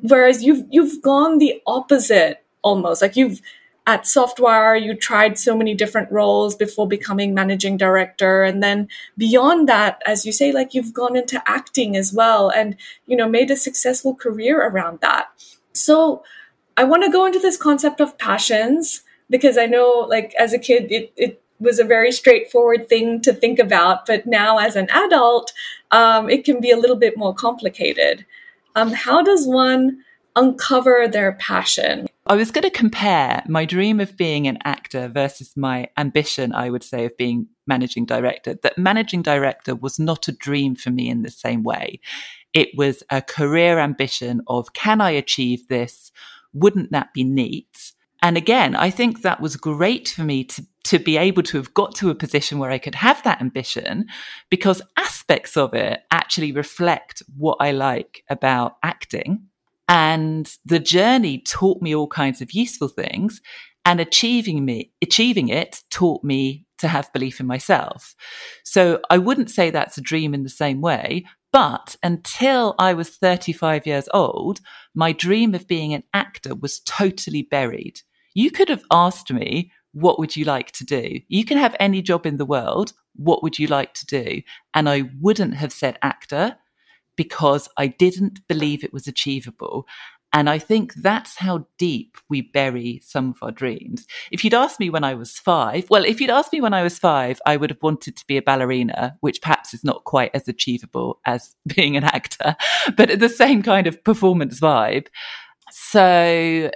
Whereas 0.00 0.42
you've 0.42 0.64
you've 0.70 1.02
gone 1.02 1.38
the 1.38 1.62
opposite 1.66 2.44
almost. 2.62 3.02
Like 3.02 3.16
you've 3.16 3.40
at 3.86 4.04
Softwire 4.04 4.80
you 4.82 4.94
tried 4.94 5.38
so 5.38 5.56
many 5.56 5.74
different 5.74 6.10
roles 6.10 6.56
before 6.56 6.88
becoming 6.88 7.34
managing 7.34 7.76
director. 7.76 8.42
And 8.42 8.62
then 8.62 8.88
beyond 9.18 9.68
that 9.68 10.02
as 10.06 10.24
you 10.24 10.32
say 10.32 10.52
like 10.52 10.74
you've 10.74 10.94
gone 10.94 11.16
into 11.16 11.42
acting 11.46 11.96
as 11.96 12.12
well 12.12 12.50
and 12.50 12.76
you 13.06 13.16
know 13.16 13.28
made 13.28 13.50
a 13.50 13.56
successful 13.56 14.14
career 14.14 14.60
around 14.60 15.00
that. 15.00 15.28
So 15.72 16.22
I 16.76 16.84
want 16.84 17.04
to 17.04 17.10
go 17.10 17.26
into 17.26 17.38
this 17.38 17.56
concept 17.56 18.00
of 18.00 18.18
passions 18.18 19.02
because 19.30 19.56
I 19.56 19.66
know, 19.66 20.06
like, 20.08 20.34
as 20.38 20.52
a 20.52 20.58
kid, 20.58 20.90
it, 20.90 21.12
it 21.16 21.42
was 21.60 21.78
a 21.78 21.84
very 21.84 22.12
straightforward 22.12 22.88
thing 22.88 23.20
to 23.22 23.32
think 23.32 23.58
about, 23.58 24.06
but 24.06 24.26
now 24.26 24.58
as 24.58 24.76
an 24.76 24.88
adult, 24.90 25.52
um, 25.90 26.28
it 26.28 26.44
can 26.44 26.60
be 26.60 26.70
a 26.70 26.76
little 26.76 26.96
bit 26.96 27.16
more 27.16 27.34
complicated. 27.34 28.26
Um, 28.74 28.92
how 28.92 29.22
does 29.22 29.46
one 29.46 29.98
uncover 30.36 31.06
their 31.06 31.32
passion? 31.32 32.08
I 32.26 32.34
was 32.34 32.50
going 32.50 32.62
to 32.62 32.70
compare 32.70 33.42
my 33.46 33.64
dream 33.64 34.00
of 34.00 34.16
being 34.16 34.48
an 34.48 34.58
actor 34.64 35.08
versus 35.08 35.56
my 35.56 35.88
ambition, 35.96 36.54
I 36.54 36.70
would 36.70 36.82
say, 36.82 37.04
of 37.04 37.16
being 37.16 37.48
managing 37.66 38.06
director. 38.06 38.54
That 38.62 38.78
managing 38.78 39.22
director 39.22 39.74
was 39.74 39.98
not 39.98 40.26
a 40.28 40.32
dream 40.32 40.74
for 40.74 40.90
me 40.90 41.08
in 41.08 41.22
the 41.22 41.30
same 41.30 41.62
way. 41.62 42.00
It 42.52 42.70
was 42.76 43.02
a 43.10 43.20
career 43.20 43.78
ambition 43.78 44.40
of 44.46 44.72
can 44.72 45.00
I 45.00 45.10
achieve 45.10 45.68
this? 45.68 46.12
Wouldn't 46.52 46.92
that 46.92 47.12
be 47.12 47.24
neat? 47.24 47.92
And 48.22 48.38
again, 48.38 48.74
I 48.74 48.88
think 48.88 49.20
that 49.20 49.40
was 49.40 49.56
great 49.56 50.08
for 50.08 50.22
me 50.22 50.44
to, 50.44 50.66
to 50.84 50.98
be 50.98 51.16
able 51.16 51.42
to 51.42 51.56
have 51.56 51.74
got 51.74 51.94
to 51.96 52.10
a 52.10 52.14
position 52.14 52.58
where 52.58 52.70
I 52.70 52.78
could 52.78 52.94
have 52.94 53.22
that 53.22 53.40
ambition 53.40 54.06
because 54.50 54.82
aspects 54.96 55.56
of 55.56 55.74
it 55.74 56.00
actually 56.10 56.52
reflect 56.52 57.22
what 57.36 57.56
I 57.60 57.72
like 57.72 58.22
about 58.28 58.76
acting. 58.82 59.46
And 59.88 60.50
the 60.64 60.78
journey 60.78 61.38
taught 61.38 61.82
me 61.82 61.94
all 61.94 62.06
kinds 62.06 62.40
of 62.40 62.52
useful 62.52 62.88
things 62.88 63.40
and 63.84 64.00
achieving 64.00 64.64
me, 64.64 64.92
achieving 65.02 65.48
it 65.48 65.82
taught 65.90 66.24
me 66.24 66.66
to 66.78 66.88
have 66.88 67.12
belief 67.12 67.40
in 67.40 67.46
myself. 67.46 68.14
So 68.64 69.00
I 69.10 69.18
wouldn't 69.18 69.50
say 69.50 69.70
that's 69.70 69.98
a 69.98 70.02
dream 70.02 70.34
in 70.34 70.42
the 70.42 70.48
same 70.48 70.80
way, 70.80 71.24
but 71.52 71.96
until 72.02 72.74
I 72.78 72.94
was 72.94 73.10
35 73.10 73.86
years 73.86 74.08
old, 74.12 74.60
my 74.94 75.12
dream 75.12 75.54
of 75.54 75.68
being 75.68 75.94
an 75.94 76.02
actor 76.12 76.54
was 76.54 76.80
totally 76.80 77.42
buried. 77.42 78.00
You 78.34 78.50
could 78.50 78.68
have 78.68 78.82
asked 78.90 79.32
me, 79.32 79.70
what 79.94 80.18
would 80.18 80.36
you 80.36 80.44
like 80.44 80.72
to 80.72 80.84
do? 80.84 81.20
You 81.28 81.44
can 81.44 81.56
have 81.56 81.76
any 81.80 82.02
job 82.02 82.26
in 82.26 82.36
the 82.36 82.44
world. 82.44 82.92
What 83.16 83.42
would 83.42 83.58
you 83.58 83.68
like 83.68 83.94
to 83.94 84.06
do? 84.06 84.42
And 84.74 84.88
I 84.88 85.04
wouldn't 85.20 85.54
have 85.54 85.72
said 85.72 85.98
actor 86.02 86.56
because 87.16 87.68
I 87.78 87.86
didn't 87.86 88.46
believe 88.48 88.82
it 88.82 88.92
was 88.92 89.06
achievable. 89.06 89.86
And 90.32 90.50
I 90.50 90.58
think 90.58 90.94
that's 90.94 91.36
how 91.36 91.68
deep 91.78 92.16
we 92.28 92.40
bury 92.40 93.00
some 93.04 93.30
of 93.30 93.36
our 93.40 93.52
dreams. 93.52 94.04
If 94.32 94.42
you'd 94.42 94.52
asked 94.52 94.80
me 94.80 94.90
when 94.90 95.04
I 95.04 95.14
was 95.14 95.38
five, 95.38 95.86
well, 95.90 96.04
if 96.04 96.20
you'd 96.20 96.28
asked 96.28 96.52
me 96.52 96.60
when 96.60 96.74
I 96.74 96.82
was 96.82 96.98
five, 96.98 97.40
I 97.46 97.56
would 97.56 97.70
have 97.70 97.82
wanted 97.82 98.16
to 98.16 98.26
be 98.26 98.36
a 98.36 98.42
ballerina, 98.42 99.16
which 99.20 99.40
perhaps 99.40 99.72
is 99.72 99.84
not 99.84 100.02
quite 100.02 100.32
as 100.34 100.48
achievable 100.48 101.20
as 101.24 101.54
being 101.76 101.96
an 101.96 102.02
actor, 102.02 102.56
but 102.96 103.20
the 103.20 103.28
same 103.28 103.62
kind 103.62 103.86
of 103.86 104.02
performance 104.02 104.58
vibe. 104.58 105.06
So 105.70 106.72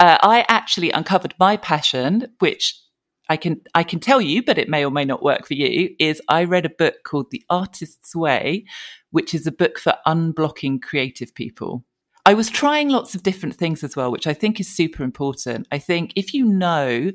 uh, 0.00 0.18
I 0.22 0.44
actually 0.48 0.90
uncovered 0.90 1.34
my 1.38 1.56
passion, 1.56 2.28
which 2.38 2.80
I 3.28 3.36
can 3.36 3.60
I 3.74 3.84
can 3.84 4.00
tell 4.00 4.20
you, 4.20 4.42
but 4.42 4.58
it 4.58 4.68
may 4.68 4.84
or 4.84 4.90
may 4.90 5.04
not 5.04 5.22
work 5.22 5.46
for 5.46 5.54
you. 5.54 5.94
Is 5.98 6.20
I 6.28 6.44
read 6.44 6.66
a 6.66 6.70
book 6.70 6.96
called 7.04 7.30
The 7.30 7.42
Artist's 7.48 8.14
Way, 8.14 8.64
which 9.10 9.34
is 9.34 9.46
a 9.46 9.52
book 9.52 9.78
for 9.78 9.94
unblocking 10.06 10.82
creative 10.82 11.34
people. 11.34 11.84
I 12.26 12.34
was 12.34 12.48
trying 12.48 12.88
lots 12.88 13.14
of 13.14 13.22
different 13.22 13.54
things 13.54 13.84
as 13.84 13.96
well, 13.96 14.10
which 14.10 14.26
I 14.26 14.34
think 14.34 14.58
is 14.58 14.68
super 14.68 15.02
important. 15.02 15.68
I 15.70 15.78
think 15.78 16.12
if 16.16 16.32
you 16.32 16.44
know 16.46 17.12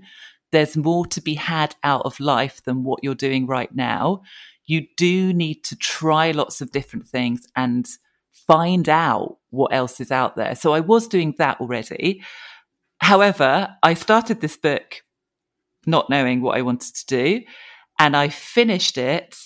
there's 0.52 0.78
more 0.78 1.06
to 1.08 1.22
be 1.22 1.34
had 1.34 1.76
out 1.84 2.04
of 2.06 2.20
life 2.20 2.64
than 2.64 2.84
what 2.84 3.04
you're 3.04 3.16
doing 3.16 3.48
right 3.48 3.74
now, 3.76 4.22
you 4.66 4.86
do 4.98 5.34
need 5.34 5.64
to 5.64 5.76
try 5.76 6.32
lots 6.32 6.62
of 6.62 6.72
different 6.72 7.08
things 7.08 7.42
and 7.56 7.88
find 8.32 8.88
out 8.88 9.38
what 9.50 9.74
else 9.74 10.00
is 10.00 10.12
out 10.12 10.36
there. 10.36 10.56
So 10.56 10.74
I 10.74 10.80
was 10.80 11.08
doing 11.08 11.36
that 11.38 11.60
already. 11.60 12.24
However, 13.02 13.76
I 13.82 13.94
started 13.94 14.42
this 14.42 14.58
book 14.58 15.04
not 15.86 16.10
knowing 16.10 16.42
what 16.42 16.58
I 16.58 16.62
wanted 16.62 16.96
to 16.96 17.06
do, 17.06 17.42
and 17.98 18.16
I 18.16 18.30
finished 18.30 18.98
it 18.98 19.38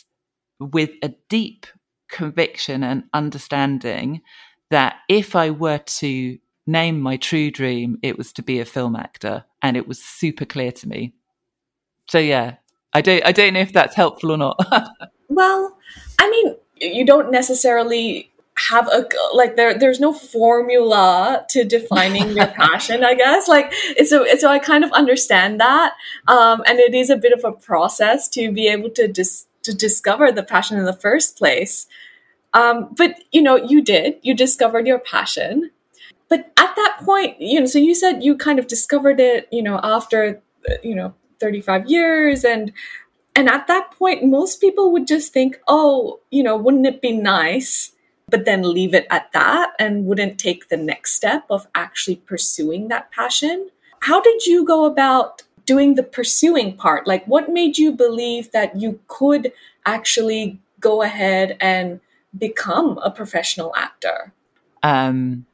with 0.60 0.92
a 1.02 1.14
deep 1.30 1.66
conviction 2.10 2.84
and 2.84 3.04
understanding 3.14 4.22
that 4.70 4.96
if 5.10 5.36
I 5.36 5.50
were 5.50 5.78
to 5.78 6.38
name 6.66 7.00
my 7.00 7.18
true 7.18 7.52
dream, 7.52 7.98
it 8.02 8.18
was 8.18 8.34
to 8.34 8.44
be 8.44 8.60
a 8.60 8.66
film 8.66 8.96
actor, 8.96 9.46
and 9.62 9.78
it 9.78 9.88
was 9.88 10.00
super 10.00 10.46
clear 10.46 10.72
to 10.72 10.88
me. 10.88 11.14
So 12.10 12.20
yeah, 12.20 12.56
I 12.94 13.02
don't 13.02 13.26
I 13.26 13.32
don't 13.32 13.54
know 13.54 13.62
if 13.62 13.74
that's 13.74 13.96
helpful 13.96 14.32
or 14.32 14.38
not. 14.38 14.60
well, 15.30 15.78
I 16.20 16.30
mean, 16.30 16.56
you 16.96 17.06
don't 17.06 17.32
necessarily 17.32 18.33
have 18.70 18.88
a 18.88 19.08
like 19.34 19.56
there 19.56 19.78
there's 19.78 20.00
no 20.00 20.14
formula 20.14 21.46
to 21.50 21.64
defining 21.64 22.30
your 22.38 22.48
passion 22.62 23.04
i 23.04 23.16
guess 23.16 23.48
like 23.48 23.68
it's 23.98 24.10
so 24.10 24.24
it's 24.24 24.42
so 24.42 24.50
i 24.50 24.60
kind 24.60 24.84
of 24.84 24.92
understand 24.92 25.60
that 25.60 25.94
um 26.28 26.62
and 26.68 26.80
it 26.80 26.94
is 26.94 27.10
a 27.10 27.18
bit 27.18 27.34
of 27.34 27.44
a 27.44 27.52
process 27.52 28.30
to 28.30 28.52
be 28.52 28.68
able 28.68 28.90
to 28.90 29.08
dis- 29.08 29.48
to 29.64 29.76
discover 29.76 30.32
the 30.32 30.44
passion 30.44 30.78
in 30.78 30.86
the 30.86 30.94
first 30.94 31.38
place 31.38 31.88
um, 32.54 32.90
but 32.96 33.24
you 33.32 33.42
know, 33.42 33.56
you 33.56 33.82
did. 33.82 34.20
You 34.22 34.36
discovered 34.36 34.86
your 34.86 35.00
passion. 35.00 35.72
But 36.30 36.52
at 36.58 36.76
that 36.76 37.00
point, 37.04 37.40
you 37.42 37.60
know, 37.60 37.66
so 37.66 37.80
you 37.80 37.96
said 37.96 38.24
you 38.24 38.38
kind 38.38 38.60
of 38.60 38.68
discovered 38.68 39.20
it, 39.20 39.48
you 39.52 39.62
know, 39.62 39.80
after 39.84 40.42
you 40.82 40.96
know 40.96 41.14
35 41.40 41.90
years 41.90 42.46
and 42.46 42.72
and 43.36 43.50
at 43.50 43.68
that 43.68 43.92
point 43.92 44.24
most 44.24 44.62
people 44.62 44.94
would 44.94 45.06
just 45.06 45.34
think 45.34 45.60
oh 45.68 46.22
you 46.32 46.42
know 46.42 46.56
wouldn't 46.56 46.86
it 46.86 47.02
be 47.02 47.12
nice 47.12 47.92
but 48.34 48.46
then 48.46 48.64
leave 48.64 48.96
it 48.96 49.06
at 49.12 49.32
that 49.32 49.74
and 49.78 50.08
wouldn't 50.08 50.40
take 50.40 50.70
the 50.70 50.76
next 50.76 51.14
step 51.14 51.46
of 51.52 51.68
actually 51.76 52.16
pursuing 52.16 52.88
that 52.88 53.12
passion. 53.12 53.70
How 54.00 54.20
did 54.22 54.48
you 54.48 54.66
go 54.66 54.86
about 54.86 55.44
doing 55.68 55.94
the 55.94 56.02
pursuing 56.02 56.76
part? 56.76 57.06
Like 57.06 57.24
what 57.28 57.50
made 57.50 57.78
you 57.78 57.92
believe 57.92 58.52
that 58.52 58.76
you 58.76 59.00
could 59.08 59.54
actually 59.86 60.60
go 60.80 61.04
ahead 61.04 61.58
and 61.62 62.00
become 62.36 62.98
a 63.04 63.12
professional 63.12 63.72
actor? 63.76 64.34
Um, 64.82 65.46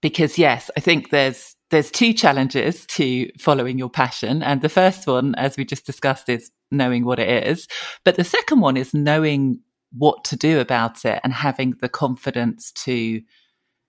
because 0.00 0.38
yes, 0.38 0.70
I 0.76 0.80
think 0.80 1.10
there's 1.10 1.56
there's 1.70 1.90
two 1.90 2.12
challenges 2.12 2.86
to 2.86 3.32
following 3.36 3.78
your 3.78 3.90
passion, 3.90 4.44
and 4.44 4.62
the 4.62 4.68
first 4.68 5.08
one, 5.08 5.34
as 5.34 5.56
we 5.56 5.64
just 5.64 5.86
discussed, 5.86 6.28
is 6.28 6.52
knowing 6.70 7.04
what 7.04 7.18
it 7.18 7.48
is, 7.48 7.66
but 8.04 8.14
the 8.14 8.24
second 8.24 8.60
one 8.60 8.76
is 8.76 8.94
knowing 8.94 9.58
what 9.96 10.24
to 10.24 10.36
do 10.36 10.60
about 10.60 11.04
it 11.04 11.20
and 11.24 11.32
having 11.32 11.74
the 11.80 11.88
confidence 11.88 12.72
to 12.72 13.22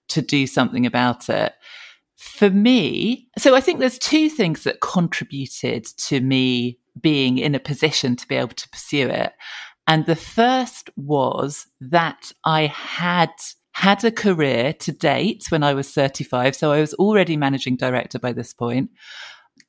to 0.10 0.22
do 0.22 0.46
something 0.46 0.86
about 0.86 1.30
it. 1.30 1.54
For 2.16 2.50
me, 2.50 3.28
so 3.38 3.56
I 3.56 3.62
think 3.62 3.80
there's 3.80 3.98
two 3.98 4.30
things 4.30 4.64
that 4.64 4.82
contributed 4.82 5.86
to 5.86 6.20
me 6.22 6.78
being 7.00 7.38
in 7.38 7.56
a 7.56 7.60
position 7.60 8.16
to 8.18 8.28
be 8.28 8.36
able 8.36 8.50
to 8.50 8.70
pursue 8.70 9.10
it. 9.10 9.34
And 9.88 10.06
the 10.06 10.16
first 10.16 10.90
was 10.96 11.68
that 11.82 12.32
I 12.46 12.68
had 12.68 13.32
had 13.72 14.04
a 14.04 14.12
career 14.12 14.72
to 14.74 14.92
date 14.92 15.46
when 15.50 15.64
I 15.64 15.74
was 15.74 15.92
35. 15.92 16.56
So 16.56 16.72
I 16.72 16.80
was 16.80 16.94
already 16.94 17.36
managing 17.36 17.76
director 17.76 18.20
by 18.20 18.32
this 18.32 18.54
point. 18.54 18.92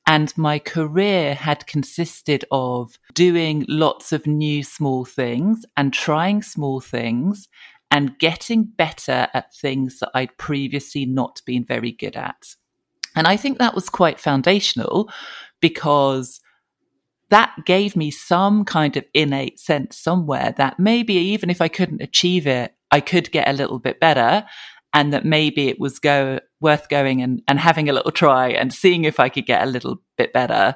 And 0.07 0.35
my 0.37 0.59
career 0.59 1.33
had 1.33 1.65
consisted 1.65 2.45
of 2.51 2.99
doing 3.13 3.65
lots 3.67 4.11
of 4.11 4.27
new 4.27 4.63
small 4.63 5.03
things 5.03 5.65
and 5.75 5.91
trying 5.91 6.43
small 6.43 6.79
things 6.79 7.47
and 7.89 8.17
getting 8.19 8.63
better 8.63 9.27
at 9.33 9.53
things 9.53 9.99
that 9.99 10.11
I'd 10.13 10.37
previously 10.37 11.05
not 11.05 11.41
been 11.45 11.65
very 11.65 11.91
good 11.91 12.15
at. 12.15 12.55
And 13.15 13.27
I 13.27 13.37
think 13.37 13.57
that 13.57 13.73
was 13.73 13.89
quite 13.89 14.19
foundational 14.19 15.09
because 15.61 16.41
that 17.29 17.55
gave 17.65 17.95
me 17.95 18.11
some 18.11 18.65
kind 18.65 18.97
of 18.97 19.05
innate 19.13 19.59
sense 19.59 19.97
somewhere 19.97 20.53
that 20.57 20.79
maybe 20.79 21.13
even 21.13 21.49
if 21.49 21.61
I 21.61 21.67
couldn't 21.67 22.01
achieve 22.01 22.45
it, 22.45 22.75
I 22.91 22.99
could 22.99 23.31
get 23.31 23.47
a 23.47 23.53
little 23.53 23.79
bit 23.79 23.99
better 23.99 24.45
and 24.95 25.13
that 25.13 25.25
maybe 25.25 25.67
it 25.67 25.79
was 25.79 25.99
go 25.99 26.39
worth 26.61 26.89
going 26.89 27.21
and, 27.21 27.43
and 27.47 27.59
having 27.59 27.89
a 27.89 27.93
little 27.93 28.11
try 28.11 28.47
and 28.47 28.73
seeing 28.73 29.03
if 29.03 29.19
I 29.19 29.29
could 29.29 29.45
get 29.45 29.61
a 29.61 29.69
little 29.69 30.01
bit 30.17 30.33
better. 30.33 30.75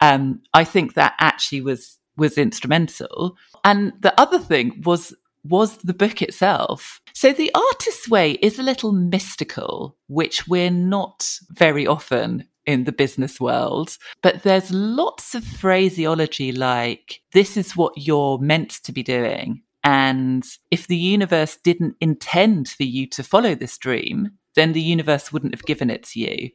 Um, 0.00 0.40
I 0.54 0.64
think 0.64 0.94
that 0.94 1.14
actually 1.20 1.60
was 1.60 1.98
was 2.16 2.38
instrumental. 2.38 3.36
And 3.62 3.92
the 4.00 4.18
other 4.20 4.38
thing 4.38 4.82
was 4.84 5.14
was 5.44 5.76
the 5.78 5.94
book 5.94 6.22
itself. 6.22 7.02
So 7.12 7.32
the 7.32 7.50
artist's 7.54 8.08
way 8.08 8.32
is 8.32 8.58
a 8.58 8.62
little 8.62 8.92
mystical, 8.92 9.96
which 10.06 10.48
we're 10.48 10.70
not 10.70 11.38
very 11.50 11.86
often 11.86 12.48
in 12.64 12.84
the 12.84 12.92
business 12.92 13.38
world. 13.38 13.98
But 14.22 14.42
there's 14.42 14.70
lots 14.70 15.34
of 15.34 15.44
phraseology 15.44 16.50
like, 16.50 17.20
this 17.34 17.58
is 17.58 17.76
what 17.76 17.92
you're 17.96 18.38
meant 18.38 18.70
to 18.84 18.92
be 18.92 19.02
doing. 19.02 19.62
And 19.84 20.44
if 20.70 20.86
the 20.86 20.96
universe 20.96 21.56
didn't 21.62 21.96
intend 22.00 22.68
for 22.68 22.84
you 22.84 23.06
to 23.08 23.22
follow 23.22 23.54
this 23.54 23.76
dream, 23.76 24.30
then 24.56 24.72
the 24.72 24.80
universe 24.80 25.32
wouldn't 25.32 25.54
have 25.54 25.64
given 25.64 25.90
it 25.90 26.02
to 26.04 26.20
you. 26.20 26.50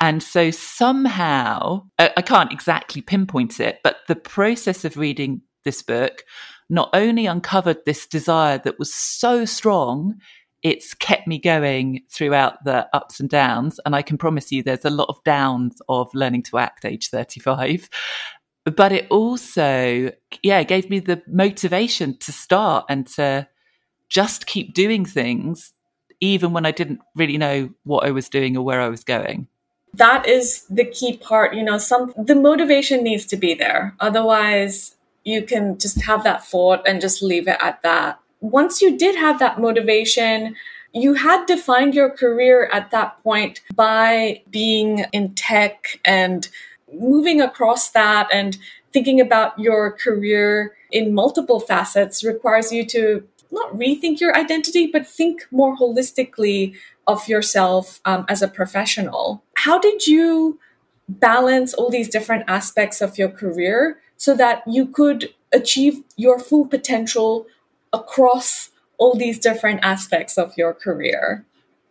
And 0.00 0.22
so 0.22 0.50
somehow, 0.50 1.88
I 1.98 2.22
can't 2.22 2.52
exactly 2.52 3.00
pinpoint 3.00 3.58
it, 3.60 3.80
but 3.82 3.98
the 4.06 4.16
process 4.16 4.84
of 4.84 4.96
reading 4.96 5.42
this 5.64 5.82
book 5.82 6.24
not 6.70 6.90
only 6.92 7.26
uncovered 7.26 7.78
this 7.84 8.06
desire 8.06 8.58
that 8.58 8.78
was 8.78 8.92
so 8.92 9.44
strong, 9.44 10.14
it's 10.62 10.94
kept 10.94 11.26
me 11.26 11.38
going 11.38 12.02
throughout 12.10 12.64
the 12.64 12.88
ups 12.92 13.20
and 13.20 13.28
downs. 13.28 13.80
And 13.84 13.94
I 13.94 14.02
can 14.02 14.18
promise 14.18 14.52
you 14.52 14.62
there's 14.62 14.84
a 14.84 14.90
lot 14.90 15.08
of 15.08 15.22
downs 15.24 15.80
of 15.88 16.08
learning 16.14 16.42
to 16.44 16.58
act 16.58 16.84
age 16.84 17.08
35 17.08 17.88
but 18.70 18.92
it 18.92 19.06
also, 19.10 20.10
yeah, 20.42 20.62
gave 20.62 20.90
me 20.90 20.98
the 21.00 21.22
motivation 21.26 22.16
to 22.18 22.32
start 22.32 22.86
and 22.88 23.06
to 23.08 23.48
just 24.08 24.46
keep 24.46 24.74
doing 24.74 25.04
things, 25.04 25.72
even 26.20 26.52
when 26.52 26.66
I 26.66 26.70
didn't 26.70 27.00
really 27.14 27.38
know 27.38 27.70
what 27.84 28.04
I 28.04 28.10
was 28.10 28.28
doing 28.28 28.56
or 28.56 28.64
where 28.64 28.80
I 28.80 28.88
was 28.88 29.04
going. 29.04 29.48
That 29.94 30.26
is 30.26 30.64
the 30.68 30.84
key 30.84 31.16
part. 31.16 31.54
You 31.54 31.62
know, 31.62 31.78
some 31.78 32.12
the 32.16 32.34
motivation 32.34 33.02
needs 33.02 33.26
to 33.26 33.36
be 33.36 33.54
there. 33.54 33.94
Otherwise, 34.00 34.96
you 35.24 35.42
can 35.42 35.78
just 35.78 36.02
have 36.02 36.24
that 36.24 36.44
thought 36.44 36.86
and 36.86 37.00
just 37.00 37.22
leave 37.22 37.48
it 37.48 37.58
at 37.60 37.82
that. 37.82 38.20
Once 38.40 38.80
you 38.80 38.96
did 38.96 39.16
have 39.16 39.38
that 39.38 39.60
motivation, 39.60 40.54
you 40.92 41.14
had 41.14 41.46
defined 41.46 41.94
your 41.94 42.10
career 42.10 42.68
at 42.72 42.90
that 42.90 43.22
point 43.22 43.60
by 43.74 44.42
being 44.50 45.04
in 45.12 45.34
tech 45.34 46.00
and 46.04 46.48
moving 46.92 47.40
across 47.40 47.90
that 47.90 48.28
and 48.32 48.58
thinking 48.92 49.20
about 49.20 49.58
your 49.58 49.92
career 49.92 50.74
in 50.90 51.14
multiple 51.14 51.60
facets 51.60 52.24
requires 52.24 52.72
you 52.72 52.84
to 52.86 53.26
not 53.50 53.72
rethink 53.72 54.20
your 54.20 54.36
identity, 54.36 54.86
but 54.86 55.06
think 55.06 55.46
more 55.50 55.76
holistically 55.76 56.74
of 57.06 57.28
yourself 57.28 58.00
um, 58.04 58.24
as 58.28 58.42
a 58.42 58.48
professional. 58.48 59.42
How 59.54 59.78
did 59.78 60.06
you 60.06 60.58
balance 61.08 61.72
all 61.72 61.90
these 61.90 62.08
different 62.08 62.44
aspects 62.48 63.00
of 63.00 63.16
your 63.16 63.30
career 63.30 63.98
so 64.16 64.34
that 64.34 64.62
you 64.66 64.86
could 64.86 65.32
achieve 65.52 66.02
your 66.16 66.38
full 66.38 66.66
potential 66.66 67.46
across 67.92 68.70
all 68.98 69.14
these 69.14 69.38
different 69.38 69.80
aspects 69.82 70.36
of 70.36 70.54
your 70.56 70.74
career? 70.74 71.44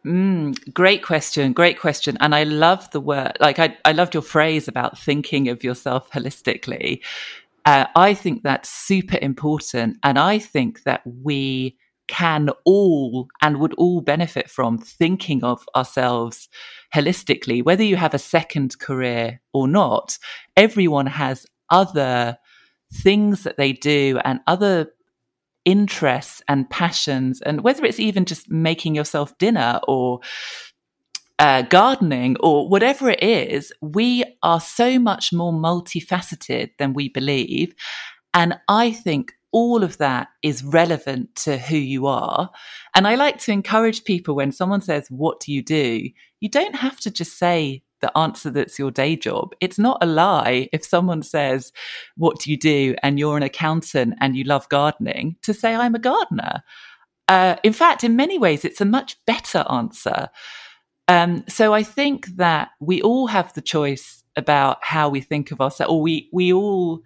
Mm, 0.07 0.73
great 0.73 1.03
question. 1.03 1.51
Great 1.51 1.79
question. 1.79 2.17
And 2.21 2.33
I 2.33 2.43
love 2.43 2.89
the 2.91 3.01
word, 3.01 3.33
like, 3.41 3.59
I, 3.59 3.77
I 3.83 3.91
loved 3.91 4.13
your 4.13 4.23
phrase 4.23 4.69
about 4.69 4.97
thinking 4.97 5.49
of 5.49 5.63
yourself 5.65 6.09
holistically. 6.11 7.01
Uh, 7.65 7.87
I 7.93 8.13
think 8.13 8.43
that's 8.43 8.69
super 8.69 9.17
important. 9.21 9.97
And 10.03 10.17
I 10.17 10.39
think 10.39 10.83
that 10.83 11.01
we 11.05 11.77
can 12.07 12.49
all 12.63 13.27
and 13.41 13.57
would 13.57 13.73
all 13.73 13.99
benefit 13.99 14.49
from 14.49 14.77
thinking 14.77 15.43
of 15.43 15.67
ourselves 15.75 16.47
holistically, 16.95 17.61
whether 17.61 17.83
you 17.83 17.97
have 17.97 18.13
a 18.13 18.19
second 18.19 18.79
career 18.79 19.41
or 19.51 19.67
not. 19.67 20.17
Everyone 20.55 21.07
has 21.07 21.45
other 21.69 22.37
things 22.93 23.43
that 23.43 23.57
they 23.57 23.73
do 23.73 24.19
and 24.23 24.39
other 24.47 24.93
interests 25.67 26.41
and 26.47 26.69
passions, 26.69 27.41
and 27.41 27.61
whether 27.61 27.83
it's 27.83 27.99
even 27.99 28.23
just 28.23 28.49
making 28.49 28.95
yourself 28.95 29.37
dinner 29.37 29.81
or 29.85 30.21
uh, 31.39 31.61
gardening 31.63 32.37
or 32.39 32.69
whatever 32.69 33.09
it 33.09 33.21
is, 33.21 33.73
we 33.81 34.23
are 34.41 34.61
so 34.61 34.97
much 34.97 35.33
more 35.33 35.51
multifaceted 35.51 36.69
than 36.79 36.93
we 36.93 37.09
believe. 37.09 37.75
And 38.33 38.57
I 38.69 38.91
think 38.91 39.33
all 39.51 39.83
of 39.83 39.97
that 39.97 40.29
is 40.41 40.63
relevant 40.63 41.35
to 41.35 41.57
who 41.57 41.75
you 41.75 42.07
are. 42.07 42.49
And 42.95 43.05
I 43.05 43.15
like 43.15 43.37
to 43.39 43.51
encourage 43.51 44.05
people 44.05 44.35
when 44.35 44.53
someone 44.53 44.81
says, 44.81 45.07
What 45.09 45.41
do 45.41 45.51
you 45.51 45.61
do? 45.61 46.07
You 46.39 46.49
don't 46.49 46.75
have 46.75 46.97
to 47.01 47.11
just 47.11 47.37
say, 47.37 47.83
the 48.01 48.15
answer 48.17 48.49
that's 48.49 48.77
your 48.77 48.91
day 48.91 49.15
job. 49.15 49.53
It's 49.59 49.79
not 49.79 49.97
a 50.01 50.05
lie 50.05 50.69
if 50.71 50.85
someone 50.85 51.23
says, 51.23 51.71
What 52.15 52.39
do 52.39 52.51
you 52.51 52.57
do? 52.57 52.95
and 53.03 53.19
you're 53.19 53.37
an 53.37 53.43
accountant 53.43 54.15
and 54.19 54.35
you 54.35 54.43
love 54.43 54.67
gardening, 54.69 55.35
to 55.43 55.53
say, 55.53 55.75
I'm 55.75 55.95
a 55.95 55.99
gardener. 55.99 56.63
Uh, 57.27 57.55
in 57.63 57.73
fact, 57.73 58.03
in 58.03 58.15
many 58.15 58.37
ways, 58.37 58.63
it's 58.63 58.81
a 58.81 58.85
much 58.85 59.17
better 59.25 59.65
answer. 59.69 60.29
Um, 61.07 61.43
so 61.47 61.73
I 61.73 61.83
think 61.83 62.27
that 62.37 62.69
we 62.79 63.01
all 63.01 63.27
have 63.27 63.53
the 63.53 63.61
choice 63.61 64.23
about 64.35 64.77
how 64.81 65.09
we 65.09 65.21
think 65.21 65.51
of 65.51 65.61
ourselves, 65.61 65.91
or 65.91 66.01
we, 66.01 66.29
we 66.31 66.53
all 66.53 67.01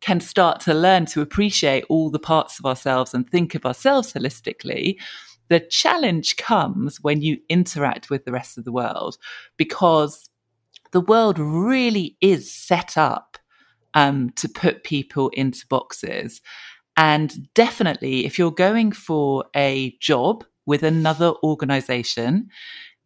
can 0.00 0.20
start 0.20 0.60
to 0.60 0.74
learn 0.74 1.06
to 1.06 1.20
appreciate 1.20 1.84
all 1.88 2.10
the 2.10 2.18
parts 2.18 2.58
of 2.58 2.66
ourselves 2.66 3.14
and 3.14 3.28
think 3.28 3.54
of 3.54 3.64
ourselves 3.64 4.12
holistically. 4.12 4.96
The 5.52 5.60
challenge 5.60 6.38
comes 6.38 7.02
when 7.02 7.20
you 7.20 7.36
interact 7.50 8.08
with 8.08 8.24
the 8.24 8.32
rest 8.32 8.56
of 8.56 8.64
the 8.64 8.72
world 8.72 9.18
because 9.58 10.30
the 10.92 11.00
world 11.02 11.38
really 11.38 12.16
is 12.22 12.50
set 12.50 12.96
up 12.96 13.36
um, 13.92 14.30
to 14.36 14.48
put 14.48 14.82
people 14.82 15.28
into 15.34 15.66
boxes. 15.66 16.40
And 16.96 17.52
definitely, 17.52 18.24
if 18.24 18.38
you're 18.38 18.50
going 18.50 18.92
for 18.92 19.44
a 19.54 19.94
job 20.00 20.42
with 20.64 20.82
another 20.82 21.34
organization, 21.42 22.48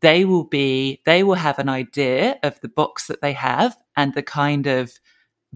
they 0.01 0.25
will 0.25 0.45
be, 0.45 1.03
they 1.05 1.25
will 1.25 1.35
have 1.35 1.59
an 1.59 1.69
idea 1.69 2.39
of 2.45 2.61
the 2.61 2.69
box 2.69 3.09
that 3.09 3.23
they 3.23 3.33
have 3.33 3.77
and 3.97 4.15
the 4.15 4.23
kind 4.23 4.69
of 4.69 4.93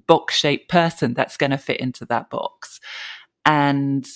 box 0.08 0.34
shaped 0.34 0.68
person 0.68 1.14
that's 1.14 1.36
going 1.36 1.52
to 1.52 1.56
fit 1.56 1.78
into 1.78 2.04
that 2.06 2.30
box. 2.30 2.80
And 3.46 4.08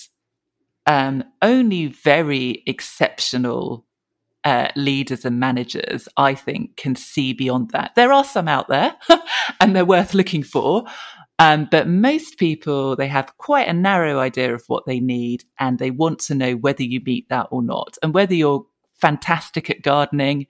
um, 0.85 1.23
only 1.41 1.87
very 1.87 2.63
exceptional 2.65 3.85
uh, 4.43 4.69
leaders 4.75 5.25
and 5.25 5.39
managers, 5.39 6.07
I 6.17 6.35
think, 6.35 6.77
can 6.77 6.95
see 6.95 7.33
beyond 7.33 7.71
that. 7.71 7.95
There 7.95 8.13
are 8.13 8.23
some 8.23 8.47
out 8.47 8.67
there 8.67 8.95
and 9.59 9.75
they're 9.75 9.83
worth 9.83 10.13
looking 10.13 10.43
for. 10.43 10.85
Um, 11.39 11.67
but 11.69 11.87
most 11.87 12.37
people, 12.37 12.95
they 12.95 13.07
have 13.07 13.37
quite 13.37 13.67
a 13.67 13.73
narrow 13.73 14.19
idea 14.19 14.53
of 14.53 14.63
what 14.67 14.85
they 14.85 14.99
need 14.99 15.43
and 15.59 15.79
they 15.79 15.91
want 15.91 16.19
to 16.19 16.35
know 16.35 16.53
whether 16.53 16.83
you 16.83 17.01
meet 17.03 17.27
that 17.29 17.47
or 17.51 17.61
not. 17.61 17.97
And 18.03 18.13
whether 18.13 18.35
you're 18.35 18.65
fantastic 19.01 19.69
at 19.69 19.81
gardening 19.81 20.45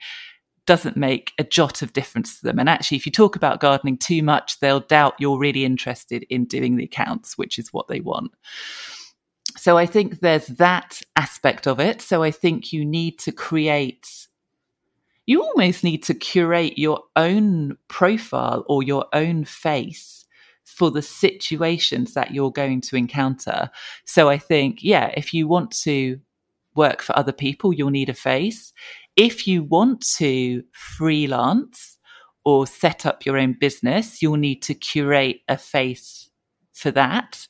doesn't 0.68 0.98
make 0.98 1.32
a 1.40 1.44
jot 1.44 1.82
of 1.82 1.94
difference 1.94 2.40
to 2.40 2.46
them. 2.46 2.60
And 2.60 2.68
actually, 2.68 2.98
if 2.98 3.06
you 3.06 3.12
talk 3.12 3.36
about 3.36 3.62
gardening 3.62 3.98
too 3.98 4.22
much, 4.22 4.60
they'll 4.60 4.80
doubt 4.82 5.16
you're 5.20 5.40
really 5.40 5.64
interested 5.64 6.26
in 6.30 6.46
doing 6.46 6.76
the 6.76 6.86
accounts, 6.86 7.38
which 7.38 7.58
is 7.58 7.72
what 7.72 7.88
they 7.88 8.02
want 8.02 8.32
so 9.66 9.80
I 9.80 9.88
think 9.88 10.20
there's 10.20 10.46
that 10.46 11.02
aspect 11.16 11.66
of 11.66 11.80
it. 11.80 12.00
So 12.00 12.22
I 12.22 12.30
think 12.30 12.72
you 12.72 12.86
need 12.86 13.18
to 13.18 13.32
create, 13.32 14.28
you 15.26 15.42
almost 15.42 15.84
need 15.84 16.04
to 16.04 16.14
curate 16.14 16.78
your 16.78 17.02
own 17.16 17.76
profile 17.88 18.64
or 18.70 18.84
your 18.84 19.08
own 19.12 19.44
face 19.44 20.24
for 20.66 20.92
the 20.92 21.02
situations 21.02 22.14
that 22.14 22.32
you're 22.32 22.52
going 22.52 22.80
to 22.82 22.96
encounter. 22.96 23.72
So 24.06 24.30
I 24.30 24.38
think, 24.38 24.84
yeah, 24.84 25.12
if 25.18 25.34
you 25.34 25.48
want 25.48 25.72
to 25.78 26.20
work 26.76 27.02
for 27.02 27.18
other 27.18 27.34
people, 27.34 27.74
you'll 27.74 27.90
need 27.90 28.10
a 28.10 28.14
face. 28.14 28.72
If 29.16 29.48
you 29.48 29.64
want 29.64 30.06
to 30.18 30.64
freelance 30.74 31.98
or 32.44 32.68
set 32.68 33.08
up 33.08 33.26
your 33.26 33.40
own 33.40 33.58
business, 33.60 34.22
you'll 34.22 34.36
need 34.36 34.62
to 34.62 34.76
curate 34.76 35.40
a 35.48 35.58
face 35.58 36.30
for 36.72 36.92
that 36.92 37.48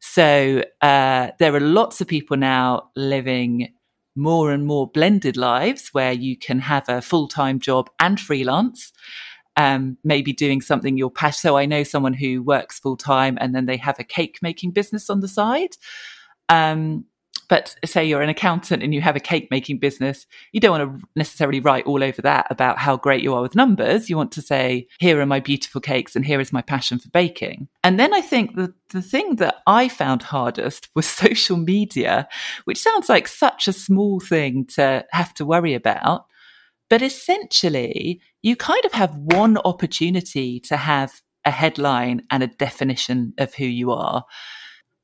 So 0.00 0.64
uh, 0.80 1.30
there 1.38 1.54
are 1.54 1.60
lots 1.60 2.00
of 2.00 2.08
people 2.08 2.36
now 2.36 2.90
living 2.96 3.72
more 4.16 4.52
and 4.52 4.66
more 4.66 4.88
blended 4.88 5.36
lives 5.36 5.90
where 5.92 6.12
you 6.12 6.36
can 6.36 6.58
have 6.58 6.88
a 6.88 7.00
full 7.00 7.28
time 7.28 7.60
job 7.60 7.88
and 8.00 8.18
freelance. 8.18 8.92
Um, 9.56 9.98
maybe 10.04 10.32
doing 10.32 10.60
something 10.62 10.96
you're 10.96 11.10
passionate. 11.10 11.50
So 11.50 11.56
I 11.58 11.66
know 11.66 11.82
someone 11.82 12.14
who 12.14 12.42
works 12.42 12.78
full 12.78 12.96
time 12.96 13.36
and 13.40 13.54
then 13.54 13.66
they 13.66 13.76
have 13.76 13.98
a 13.98 14.04
cake 14.04 14.38
making 14.40 14.70
business 14.70 15.10
on 15.10 15.20
the 15.20 15.28
side. 15.28 15.76
Um, 16.48 17.04
but 17.50 17.74
say 17.84 18.04
you're 18.04 18.22
an 18.22 18.28
accountant 18.28 18.80
and 18.80 18.94
you 18.94 19.00
have 19.00 19.16
a 19.16 19.20
cake 19.20 19.48
making 19.50 19.78
business, 19.78 20.24
you 20.52 20.60
don't 20.60 20.78
want 20.78 21.00
to 21.00 21.06
necessarily 21.16 21.58
write 21.58 21.84
all 21.84 22.02
over 22.02 22.22
that 22.22 22.46
about 22.48 22.78
how 22.78 22.96
great 22.96 23.24
you 23.24 23.34
are 23.34 23.42
with 23.42 23.56
numbers. 23.56 24.08
You 24.08 24.16
want 24.16 24.30
to 24.32 24.40
say, 24.40 24.86
here 25.00 25.20
are 25.20 25.26
my 25.26 25.40
beautiful 25.40 25.80
cakes 25.80 26.14
and 26.14 26.24
here 26.24 26.40
is 26.40 26.52
my 26.52 26.62
passion 26.62 27.00
for 27.00 27.08
baking. 27.08 27.66
And 27.82 27.98
then 27.98 28.14
I 28.14 28.20
think 28.20 28.54
the, 28.54 28.72
the 28.90 29.02
thing 29.02 29.36
that 29.36 29.56
I 29.66 29.88
found 29.88 30.22
hardest 30.22 30.90
was 30.94 31.06
social 31.10 31.56
media, 31.56 32.28
which 32.64 32.78
sounds 32.78 33.08
like 33.08 33.26
such 33.26 33.66
a 33.66 33.72
small 33.72 34.20
thing 34.20 34.64
to 34.76 35.04
have 35.10 35.34
to 35.34 35.44
worry 35.44 35.74
about. 35.74 36.26
But 36.88 37.02
essentially, 37.02 38.20
you 38.42 38.54
kind 38.54 38.84
of 38.84 38.92
have 38.92 39.16
one 39.16 39.58
opportunity 39.58 40.60
to 40.60 40.76
have 40.76 41.20
a 41.44 41.50
headline 41.50 42.22
and 42.30 42.44
a 42.44 42.48
definition 42.48 43.34
of 43.38 43.54
who 43.54 43.64
you 43.64 43.90
are 43.90 44.24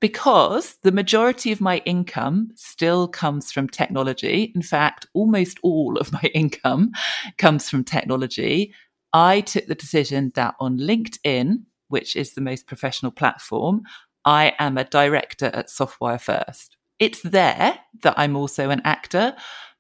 because 0.01 0.77
the 0.83 0.93
majority 0.93 1.53
of 1.53 1.61
my 1.61 1.79
income 1.85 2.51
still 2.55 3.09
comes 3.09 3.51
from 3.51 3.69
technology. 3.69 4.53
In 4.55 4.63
fact, 4.63 5.07
almost 5.15 5.59
all 5.63 5.97
of 5.99 6.13
my 6.13 6.23
income 6.35 6.93
comes 7.39 7.71
from 7.71 7.85
technology. 7.85 8.75
I 9.13 9.41
took 9.41 9.67
the 9.67 9.75
decision 9.75 10.33
that 10.35 10.55
on 10.61 10.79
LinkedIn, 10.79 11.63
which 11.89 12.17
is 12.17 12.35
the 12.35 12.41
most 12.41 12.67
professional 12.67 13.13
platform, 13.13 13.83
I 14.25 14.55
am 14.59 14.77
a 14.77 14.85
director 14.85 15.47
at 15.47 15.69
Softwire 15.69 16.21
First. 16.21 16.77
It's 16.99 17.23
there 17.23 17.79
that 18.03 18.15
I'm 18.19 18.37
also 18.37 18.71
an 18.71 18.83
actor, 18.85 19.37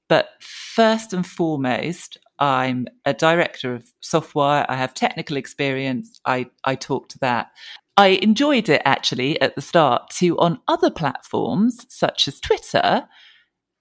but 0.09 0.31
first 0.41 1.13
and 1.13 1.27
foremost, 1.27 2.19
I'm 2.39 2.87
a 3.05 3.15
director 3.15 3.75
of 3.75 3.93
software. 4.01 4.71
I 4.71 4.77
have 4.77 4.95
technical 4.95 5.37
experience. 5.37 6.21
I, 6.25 6.47
I 6.65 6.75
talk 6.75 7.09
to 7.11 7.19
that. 7.21 7.51
I 7.97 8.09
enjoyed 8.09 8.69
it 8.69 8.83
actually 8.85 9.41
at 9.41 9.55
the 9.55 9.63
start 9.63 10.11
to 10.19 10.39
on 10.39 10.61
other 10.69 10.91
platforms 10.91 11.87
such 11.89 12.29
as 12.29 12.41
Twitter 12.41 13.09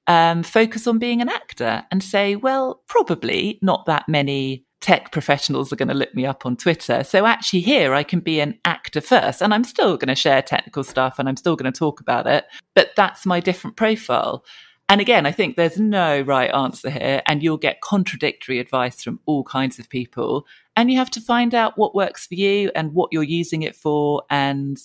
um, 0.08 0.44
focus 0.44 0.88
on 0.88 1.00
being 1.00 1.22
an 1.22 1.30
actor 1.30 1.84
and 1.92 2.02
say, 2.02 2.36
well, 2.36 2.82
probably 2.88 3.60
not 3.62 3.86
that 3.88 4.08
many 4.08 4.66
tech 4.80 5.12
professionals 5.12 5.74
are 5.74 5.76
going 5.76 5.88
to 5.88 5.96
look 5.96 6.14
me 6.14 6.26
up 6.26 6.46
on 6.46 6.56
Twitter. 6.56 7.04
So 7.04 7.26
actually, 7.26 7.62
here 7.62 7.94
I 7.94 8.04
can 8.04 8.20
be 8.20 8.40
an 8.40 8.60
actor 8.66 9.02
first, 9.02 9.42
and 9.42 9.54
I'm 9.54 9.64
still 9.64 9.98
going 9.98 10.10
to 10.10 10.16
share 10.16 10.42
technical 10.44 10.84
stuff 10.84 11.18
and 11.18 11.28
I'm 11.28 11.38
still 11.38 11.56
going 11.56 11.72
to 11.72 11.78
talk 11.78 12.00
about 12.00 12.28
it, 12.28 12.46
but 12.76 12.92
that's 12.96 13.26
my 13.26 13.40
different 13.40 13.78
profile. 13.78 14.46
And 14.88 15.02
again, 15.02 15.26
I 15.26 15.32
think 15.32 15.56
there's 15.56 15.80
no 15.80 16.22
right 16.22 16.54
answer 16.54 16.92
here, 16.92 17.24
and 17.26 17.42
you'll 17.42 17.58
get 17.58 17.82
contradictory 17.82 18.60
advice 18.60 19.04
from 19.04 19.20
all 19.26 19.44
kinds 19.44 19.80
of 19.80 19.90
people. 19.90 20.46
And 20.76 20.92
you 20.92 20.98
have 20.98 21.12
to 21.12 21.22
find 21.22 21.56
out 21.56 21.78
what 21.78 21.96
works 21.96 22.28
for 22.28 22.36
you 22.36 22.72
and 22.76 22.94
what 22.94 23.10
you're 23.12 23.24
using 23.24 23.64
it 23.64 23.76
for 23.76 24.24
and 24.30 24.78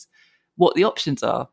what 0.57 0.74
the 0.74 0.85
options 0.85 1.22
are. 1.22 1.48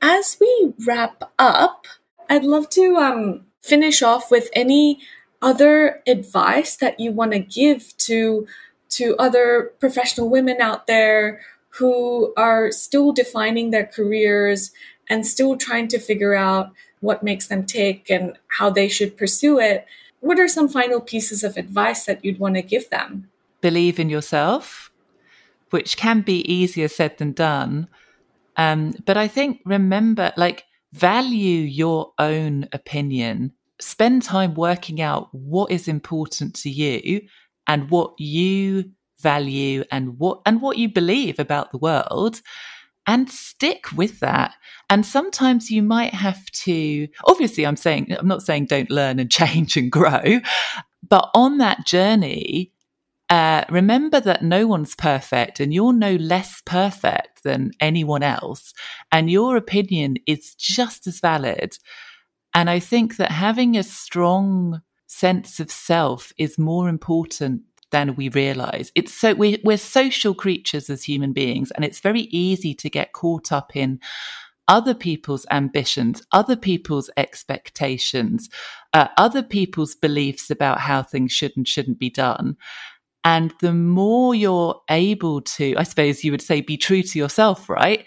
As 0.00 0.36
we 0.40 0.72
wrap 0.86 1.24
up, 1.38 1.86
I'd 2.28 2.44
love 2.44 2.68
to 2.70 2.96
um, 2.96 3.46
finish 3.62 4.02
off 4.02 4.30
with 4.30 4.48
any 4.52 5.00
other 5.42 6.02
advice 6.06 6.76
that 6.76 6.98
you 6.98 7.12
want 7.12 7.32
to 7.32 7.38
give 7.38 7.96
to 7.98 8.46
to 8.88 9.16
other 9.18 9.72
professional 9.80 10.30
women 10.30 10.60
out 10.60 10.86
there 10.86 11.40
who 11.70 12.32
are 12.36 12.70
still 12.70 13.12
defining 13.12 13.70
their 13.70 13.86
careers 13.86 14.70
and 15.10 15.26
still 15.26 15.56
trying 15.56 15.88
to 15.88 15.98
figure 15.98 16.34
out 16.34 16.70
what 17.00 17.22
makes 17.22 17.48
them 17.48 17.64
tick 17.64 18.08
and 18.08 18.38
how 18.48 18.70
they 18.70 18.88
should 18.88 19.16
pursue 19.16 19.58
it. 19.58 19.84
What 20.20 20.38
are 20.38 20.48
some 20.48 20.68
final 20.68 21.00
pieces 21.00 21.42
of 21.42 21.56
advice 21.56 22.04
that 22.06 22.24
you'd 22.24 22.38
want 22.38 22.54
to 22.54 22.62
give 22.62 22.88
them? 22.90 23.28
Believe 23.64 23.98
in 23.98 24.10
yourself, 24.10 24.90
which 25.70 25.96
can 25.96 26.20
be 26.20 26.40
easier 26.52 26.86
said 26.86 27.16
than 27.16 27.32
done. 27.32 27.88
Um, 28.58 28.92
but 29.06 29.16
I 29.16 29.26
think 29.26 29.62
remember, 29.64 30.34
like, 30.36 30.64
value 30.92 31.62
your 31.62 32.12
own 32.18 32.68
opinion. 32.72 33.54
Spend 33.80 34.22
time 34.22 34.52
working 34.52 35.00
out 35.00 35.34
what 35.34 35.70
is 35.70 35.88
important 35.88 36.54
to 36.56 36.68
you 36.68 37.22
and 37.66 37.88
what 37.88 38.20
you 38.20 38.90
value 39.22 39.82
and 39.90 40.18
what 40.18 40.42
and 40.44 40.60
what 40.60 40.76
you 40.76 40.90
believe 40.90 41.38
about 41.38 41.72
the 41.72 41.78
world 41.78 42.42
and 43.06 43.30
stick 43.30 43.86
with 43.96 44.20
that. 44.20 44.56
And 44.90 45.06
sometimes 45.06 45.70
you 45.70 45.82
might 45.82 46.12
have 46.12 46.44
to, 46.66 47.08
obviously, 47.24 47.66
I'm 47.66 47.76
saying, 47.76 48.14
I'm 48.18 48.28
not 48.28 48.42
saying 48.42 48.66
don't 48.66 48.90
learn 48.90 49.18
and 49.18 49.30
change 49.40 49.78
and 49.78 49.90
grow, 49.90 50.40
but 51.08 51.30
on 51.32 51.56
that 51.58 51.86
journey, 51.86 52.73
uh, 53.30 53.64
remember 53.70 54.20
that 54.20 54.42
no 54.42 54.66
one's 54.66 54.94
perfect 54.94 55.60
and 55.60 55.72
you're 55.72 55.92
no 55.92 56.16
less 56.16 56.62
perfect 56.64 57.42
than 57.42 57.72
anyone 57.80 58.22
else. 58.22 58.72
And 59.10 59.30
your 59.30 59.56
opinion 59.56 60.16
is 60.26 60.54
just 60.54 61.06
as 61.06 61.20
valid. 61.20 61.78
And 62.54 62.70
I 62.70 62.78
think 62.78 63.16
that 63.16 63.30
having 63.30 63.76
a 63.76 63.82
strong 63.82 64.82
sense 65.06 65.60
of 65.60 65.70
self 65.70 66.32
is 66.38 66.58
more 66.58 66.88
important 66.88 67.62
than 67.90 68.16
we 68.16 68.28
realize. 68.28 68.90
It's 68.94 69.14
so 69.14 69.34
we, 69.34 69.60
we're 69.64 69.76
social 69.76 70.34
creatures 70.34 70.90
as 70.90 71.04
human 71.04 71.32
beings, 71.32 71.70
and 71.70 71.84
it's 71.84 72.00
very 72.00 72.22
easy 72.22 72.74
to 72.74 72.90
get 72.90 73.12
caught 73.12 73.52
up 73.52 73.76
in 73.76 74.00
other 74.66 74.94
people's 74.94 75.46
ambitions, 75.50 76.26
other 76.32 76.56
people's 76.56 77.10
expectations, 77.16 78.48
uh, 78.92 79.08
other 79.16 79.42
people's 79.42 79.94
beliefs 79.94 80.50
about 80.50 80.80
how 80.80 81.02
things 81.02 81.32
should 81.32 81.52
and 81.56 81.68
shouldn't 81.68 81.98
be 81.98 82.10
done. 82.10 82.56
And 83.24 83.54
the 83.60 83.72
more 83.72 84.34
you're 84.34 84.80
able 84.90 85.40
to, 85.40 85.74
I 85.76 85.82
suppose 85.82 86.22
you 86.22 86.30
would 86.30 86.42
say, 86.42 86.60
be 86.60 86.76
true 86.76 87.02
to 87.02 87.18
yourself, 87.18 87.68
right? 87.68 88.04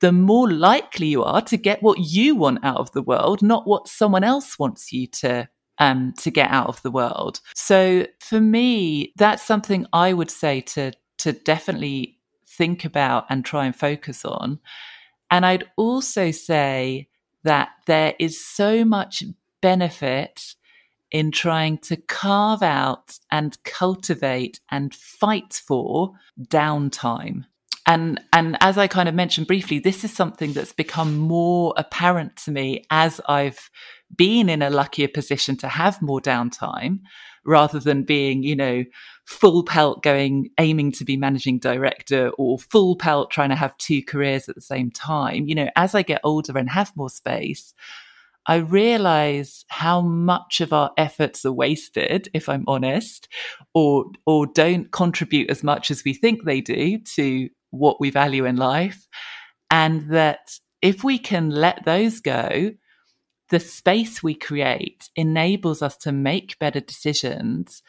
The 0.00 0.12
more 0.12 0.50
likely 0.50 1.06
you 1.06 1.22
are 1.22 1.42
to 1.42 1.56
get 1.56 1.82
what 1.82 1.98
you 1.98 2.34
want 2.34 2.64
out 2.64 2.78
of 2.78 2.90
the 2.92 3.02
world, 3.02 3.42
not 3.42 3.66
what 3.66 3.88
someone 3.88 4.24
else 4.24 4.58
wants 4.58 4.92
you 4.92 5.06
to 5.08 5.48
um, 5.78 6.12
to 6.18 6.30
get 6.30 6.50
out 6.50 6.68
of 6.68 6.80
the 6.82 6.90
world. 6.90 7.40
So 7.54 8.06
for 8.20 8.40
me, 8.40 9.12
that's 9.16 9.42
something 9.42 9.86
I 9.92 10.12
would 10.12 10.30
say 10.30 10.60
to 10.60 10.92
to 11.18 11.32
definitely 11.32 12.18
think 12.46 12.84
about 12.84 13.26
and 13.28 13.44
try 13.44 13.66
and 13.66 13.74
focus 13.74 14.24
on. 14.24 14.60
And 15.30 15.44
I'd 15.44 15.64
also 15.76 16.30
say 16.30 17.08
that 17.42 17.70
there 17.86 18.14
is 18.18 18.44
so 18.44 18.84
much 18.84 19.24
benefit 19.60 20.54
in 21.10 21.30
trying 21.30 21.78
to 21.78 21.96
carve 21.96 22.62
out 22.62 23.18
and 23.30 23.62
cultivate 23.64 24.60
and 24.70 24.94
fight 24.94 25.54
for 25.54 26.12
downtime. 26.40 27.44
And 27.86 28.20
and 28.32 28.56
as 28.60 28.78
I 28.78 28.86
kind 28.86 29.08
of 29.08 29.14
mentioned 29.14 29.46
briefly, 29.46 29.78
this 29.78 30.04
is 30.04 30.12
something 30.12 30.54
that's 30.54 30.72
become 30.72 31.16
more 31.18 31.74
apparent 31.76 32.36
to 32.38 32.50
me 32.50 32.84
as 32.90 33.20
I've 33.28 33.70
been 34.16 34.48
in 34.48 34.62
a 34.62 34.70
luckier 34.70 35.08
position 35.08 35.56
to 35.58 35.68
have 35.68 36.00
more 36.00 36.20
downtime 36.20 37.00
rather 37.44 37.78
than 37.78 38.04
being, 38.04 38.42
you 38.42 38.56
know, 38.56 38.84
full 39.26 39.64
pelt 39.64 40.02
going, 40.02 40.48
aiming 40.58 40.92
to 40.92 41.04
be 41.04 41.16
managing 41.16 41.58
director 41.58 42.30
or 42.38 42.58
full 42.58 42.96
pelt 42.96 43.30
trying 43.30 43.50
to 43.50 43.56
have 43.56 43.76
two 43.76 44.02
careers 44.02 44.48
at 44.48 44.54
the 44.54 44.60
same 44.60 44.90
time. 44.90 45.46
You 45.46 45.54
know, 45.54 45.68
as 45.76 45.94
I 45.94 46.02
get 46.02 46.20
older 46.24 46.56
and 46.56 46.70
have 46.70 46.96
more 46.96 47.10
space, 47.10 47.74
I 48.46 48.56
realize 48.56 49.64
how 49.68 50.00
much 50.00 50.60
of 50.60 50.72
our 50.72 50.90
efforts 50.96 51.44
are 51.44 51.52
wasted, 51.52 52.28
if 52.34 52.48
I'm 52.48 52.64
honest, 52.66 53.28
or, 53.72 54.06
or 54.26 54.46
don't 54.46 54.92
contribute 54.92 55.50
as 55.50 55.62
much 55.62 55.90
as 55.90 56.04
we 56.04 56.12
think 56.12 56.44
they 56.44 56.60
do 56.60 56.98
to 57.14 57.48
what 57.70 58.00
we 58.00 58.10
value 58.10 58.44
in 58.44 58.56
life. 58.56 59.06
And 59.70 60.10
that 60.10 60.58
if 60.82 61.02
we 61.02 61.18
can 61.18 61.50
let 61.50 61.84
those 61.84 62.20
go, 62.20 62.72
the 63.50 63.60
space 63.60 64.22
we 64.22 64.34
create 64.34 65.08
enables 65.16 65.82
us 65.82 65.96
to 65.98 66.12
make 66.12 66.58
better 66.58 66.80
decisions 66.80 67.82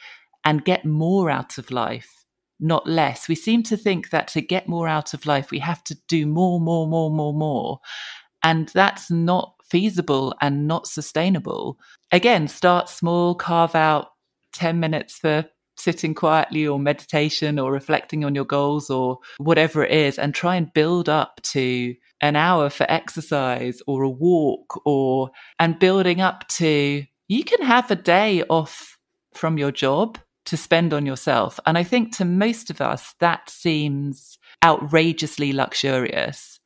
and 0.43 0.65
get 0.65 0.85
more 0.85 1.29
out 1.29 1.57
of 1.57 1.71
life, 1.71 2.25
not 2.59 2.87
less. 2.87 3.27
We 3.27 3.35
seem 3.35 3.63
to 3.63 3.77
think 3.77 4.11
that 4.11 4.27
to 4.29 4.41
get 4.41 4.69
more 4.69 4.87
out 4.87 5.13
of 5.13 5.25
life, 5.25 5.51
we 5.51 5.59
have 5.59 5.83
to 5.85 5.97
do 6.07 6.25
more, 6.25 6.59
more, 6.59 6.87
more, 6.87 7.09
more, 7.09 7.33
more. 7.33 7.79
And 8.43 8.69
that's 8.69 9.09
not 9.09 9.54
feasible 9.69 10.33
and 10.41 10.67
not 10.67 10.87
sustainable. 10.87 11.79
Again, 12.11 12.47
start 12.47 12.89
small, 12.89 13.35
carve 13.35 13.75
out 13.75 14.09
10 14.53 14.79
minutes 14.79 15.17
for 15.17 15.45
sitting 15.77 16.13
quietly 16.13 16.65
or 16.65 16.79
meditation 16.79 17.59
or 17.59 17.71
reflecting 17.71 18.23
on 18.23 18.33
your 18.33 18.45
goals 18.45 18.89
or 18.89 19.19
whatever 19.37 19.83
it 19.83 19.91
is 19.91 20.17
and 20.17 20.33
try 20.33 20.55
and 20.55 20.73
build 20.73 21.09
up 21.09 21.41
to 21.41 21.93
an 22.21 22.37
hour 22.37 22.69
for 22.69 22.89
exercise 22.89 23.81
or 23.85 24.03
a 24.03 24.09
walk 24.09 24.81
or 24.85 25.29
and 25.59 25.77
building 25.77 26.21
up 26.21 26.47
to 26.47 27.03
you 27.27 27.43
can 27.43 27.61
have 27.61 27.91
a 27.91 27.95
day 27.95 28.41
off 28.43 28.97
from 29.33 29.57
your 29.57 29.71
job 29.71 30.17
to 30.45 30.55
spend 30.55 30.93
on 30.93 31.05
yourself 31.05 31.59
and 31.65 31.77
i 31.77 31.83
think 31.83 32.15
to 32.15 32.23
most 32.23 32.69
of 32.69 32.79
us 32.79 33.13
that 33.19 33.49
seems 33.49 34.39
outrageously 34.63 35.51
luxurious 35.51 36.59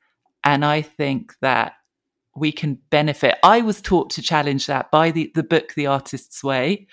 And 0.43 0.63
I 0.63 0.81
think 0.81 1.33
that 1.41 1.73
we 2.35 2.51
can 2.51 2.79
benefit. 2.89 3.37
I 3.43 3.61
was 3.61 3.81
taught 3.81 4.09
to 4.11 4.21
challenge 4.21 4.67
that 4.67 4.91
by 4.91 5.11
the, 5.11 5.31
the 5.35 5.43
book, 5.43 5.73
The 5.75 5.87
Artist's 5.87 6.43
Way, 6.43 6.87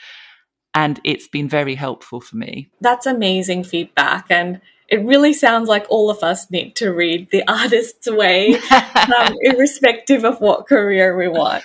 and 0.74 1.00
it's 1.04 1.28
been 1.28 1.48
very 1.48 1.74
helpful 1.74 2.20
for 2.20 2.36
me. 2.36 2.70
That's 2.80 3.06
amazing 3.06 3.64
feedback. 3.64 4.26
And 4.30 4.60
it 4.88 5.04
really 5.04 5.32
sounds 5.32 5.68
like 5.68 5.86
all 5.88 6.10
of 6.10 6.22
us 6.22 6.50
need 6.50 6.76
to 6.76 6.92
read 6.92 7.30
The 7.30 7.42
Artist's 7.48 8.10
Way, 8.10 8.56
um, 8.56 9.34
irrespective 9.40 10.24
of 10.24 10.40
what 10.40 10.66
career 10.66 11.16
we 11.16 11.28
want. 11.28 11.64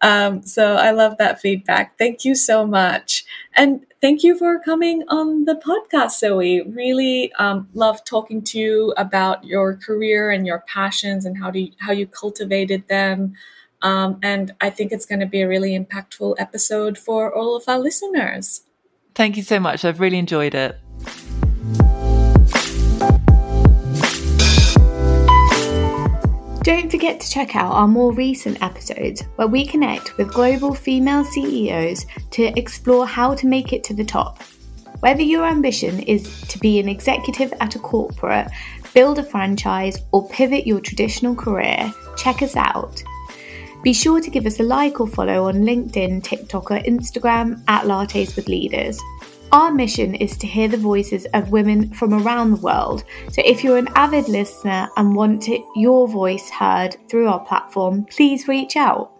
Um, 0.00 0.42
so 0.42 0.74
I 0.74 0.92
love 0.92 1.18
that 1.18 1.40
feedback. 1.40 1.98
Thank 1.98 2.24
you 2.24 2.34
so 2.34 2.66
much. 2.66 3.24
And 3.54 3.84
thank 4.00 4.22
you 4.22 4.38
for 4.38 4.60
coming 4.60 5.02
on 5.08 5.44
the 5.44 5.56
podcast, 5.56 6.18
Zoe. 6.18 6.62
Really 6.62 7.32
um, 7.34 7.68
love 7.74 8.04
talking 8.04 8.42
to 8.44 8.58
you 8.58 8.94
about 8.96 9.44
your 9.44 9.76
career 9.76 10.30
and 10.30 10.46
your 10.46 10.62
passions 10.68 11.24
and 11.24 11.36
how, 11.38 11.50
do 11.50 11.60
you, 11.60 11.72
how 11.78 11.92
you 11.92 12.06
cultivated 12.06 12.86
them. 12.88 13.34
Um, 13.82 14.18
and 14.22 14.54
I 14.60 14.70
think 14.70 14.92
it's 14.92 15.06
going 15.06 15.20
to 15.20 15.26
be 15.26 15.40
a 15.40 15.48
really 15.48 15.78
impactful 15.78 16.36
episode 16.38 16.98
for 16.98 17.34
all 17.34 17.56
of 17.56 17.64
our 17.66 17.78
listeners. 17.78 18.62
Thank 19.14 19.36
you 19.36 19.42
so 19.42 19.58
much. 19.58 19.84
I've 19.84 20.00
really 20.00 20.18
enjoyed 20.18 20.54
it. 20.54 20.78
Don't 26.62 26.90
forget 26.90 27.18
to 27.20 27.30
check 27.30 27.56
out 27.56 27.72
our 27.72 27.88
more 27.88 28.12
recent 28.12 28.62
episodes 28.62 29.22
where 29.36 29.48
we 29.48 29.64
connect 29.64 30.16
with 30.18 30.32
global 30.32 30.74
female 30.74 31.24
CEOs 31.24 32.04
to 32.32 32.44
explore 32.58 33.06
how 33.06 33.34
to 33.34 33.46
make 33.46 33.72
it 33.72 33.82
to 33.84 33.94
the 33.94 34.04
top. 34.04 34.42
Whether 35.00 35.22
your 35.22 35.46
ambition 35.46 36.00
is 36.00 36.42
to 36.42 36.58
be 36.58 36.78
an 36.78 36.86
executive 36.86 37.54
at 37.60 37.76
a 37.76 37.78
corporate, 37.78 38.48
build 38.92 39.18
a 39.18 39.22
franchise, 39.22 39.96
or 40.12 40.28
pivot 40.28 40.66
your 40.66 40.80
traditional 40.80 41.34
career, 41.34 41.90
check 42.18 42.42
us 42.42 42.54
out. 42.54 43.02
Be 43.82 43.94
sure 43.94 44.20
to 44.20 44.30
give 44.30 44.44
us 44.44 44.60
a 44.60 44.62
like 44.62 45.00
or 45.00 45.08
follow 45.08 45.48
on 45.48 45.62
LinkedIn, 45.62 46.22
TikTok, 46.22 46.70
or 46.70 46.80
Instagram 46.80 47.62
at 47.68 47.84
Lattes 47.84 48.36
with 48.36 48.46
Leaders. 48.46 49.00
Our 49.52 49.72
mission 49.72 50.14
is 50.14 50.36
to 50.38 50.46
hear 50.46 50.68
the 50.68 50.76
voices 50.76 51.26
of 51.34 51.50
women 51.50 51.92
from 51.94 52.14
around 52.14 52.52
the 52.52 52.60
world. 52.60 53.02
So 53.32 53.42
if 53.44 53.64
you're 53.64 53.78
an 53.78 53.88
avid 53.96 54.28
listener 54.28 54.88
and 54.96 55.16
want 55.16 55.48
your 55.74 56.06
voice 56.06 56.48
heard 56.50 56.96
through 57.08 57.26
our 57.26 57.40
platform, 57.40 58.04
please 58.04 58.46
reach 58.46 58.76
out. 58.76 59.19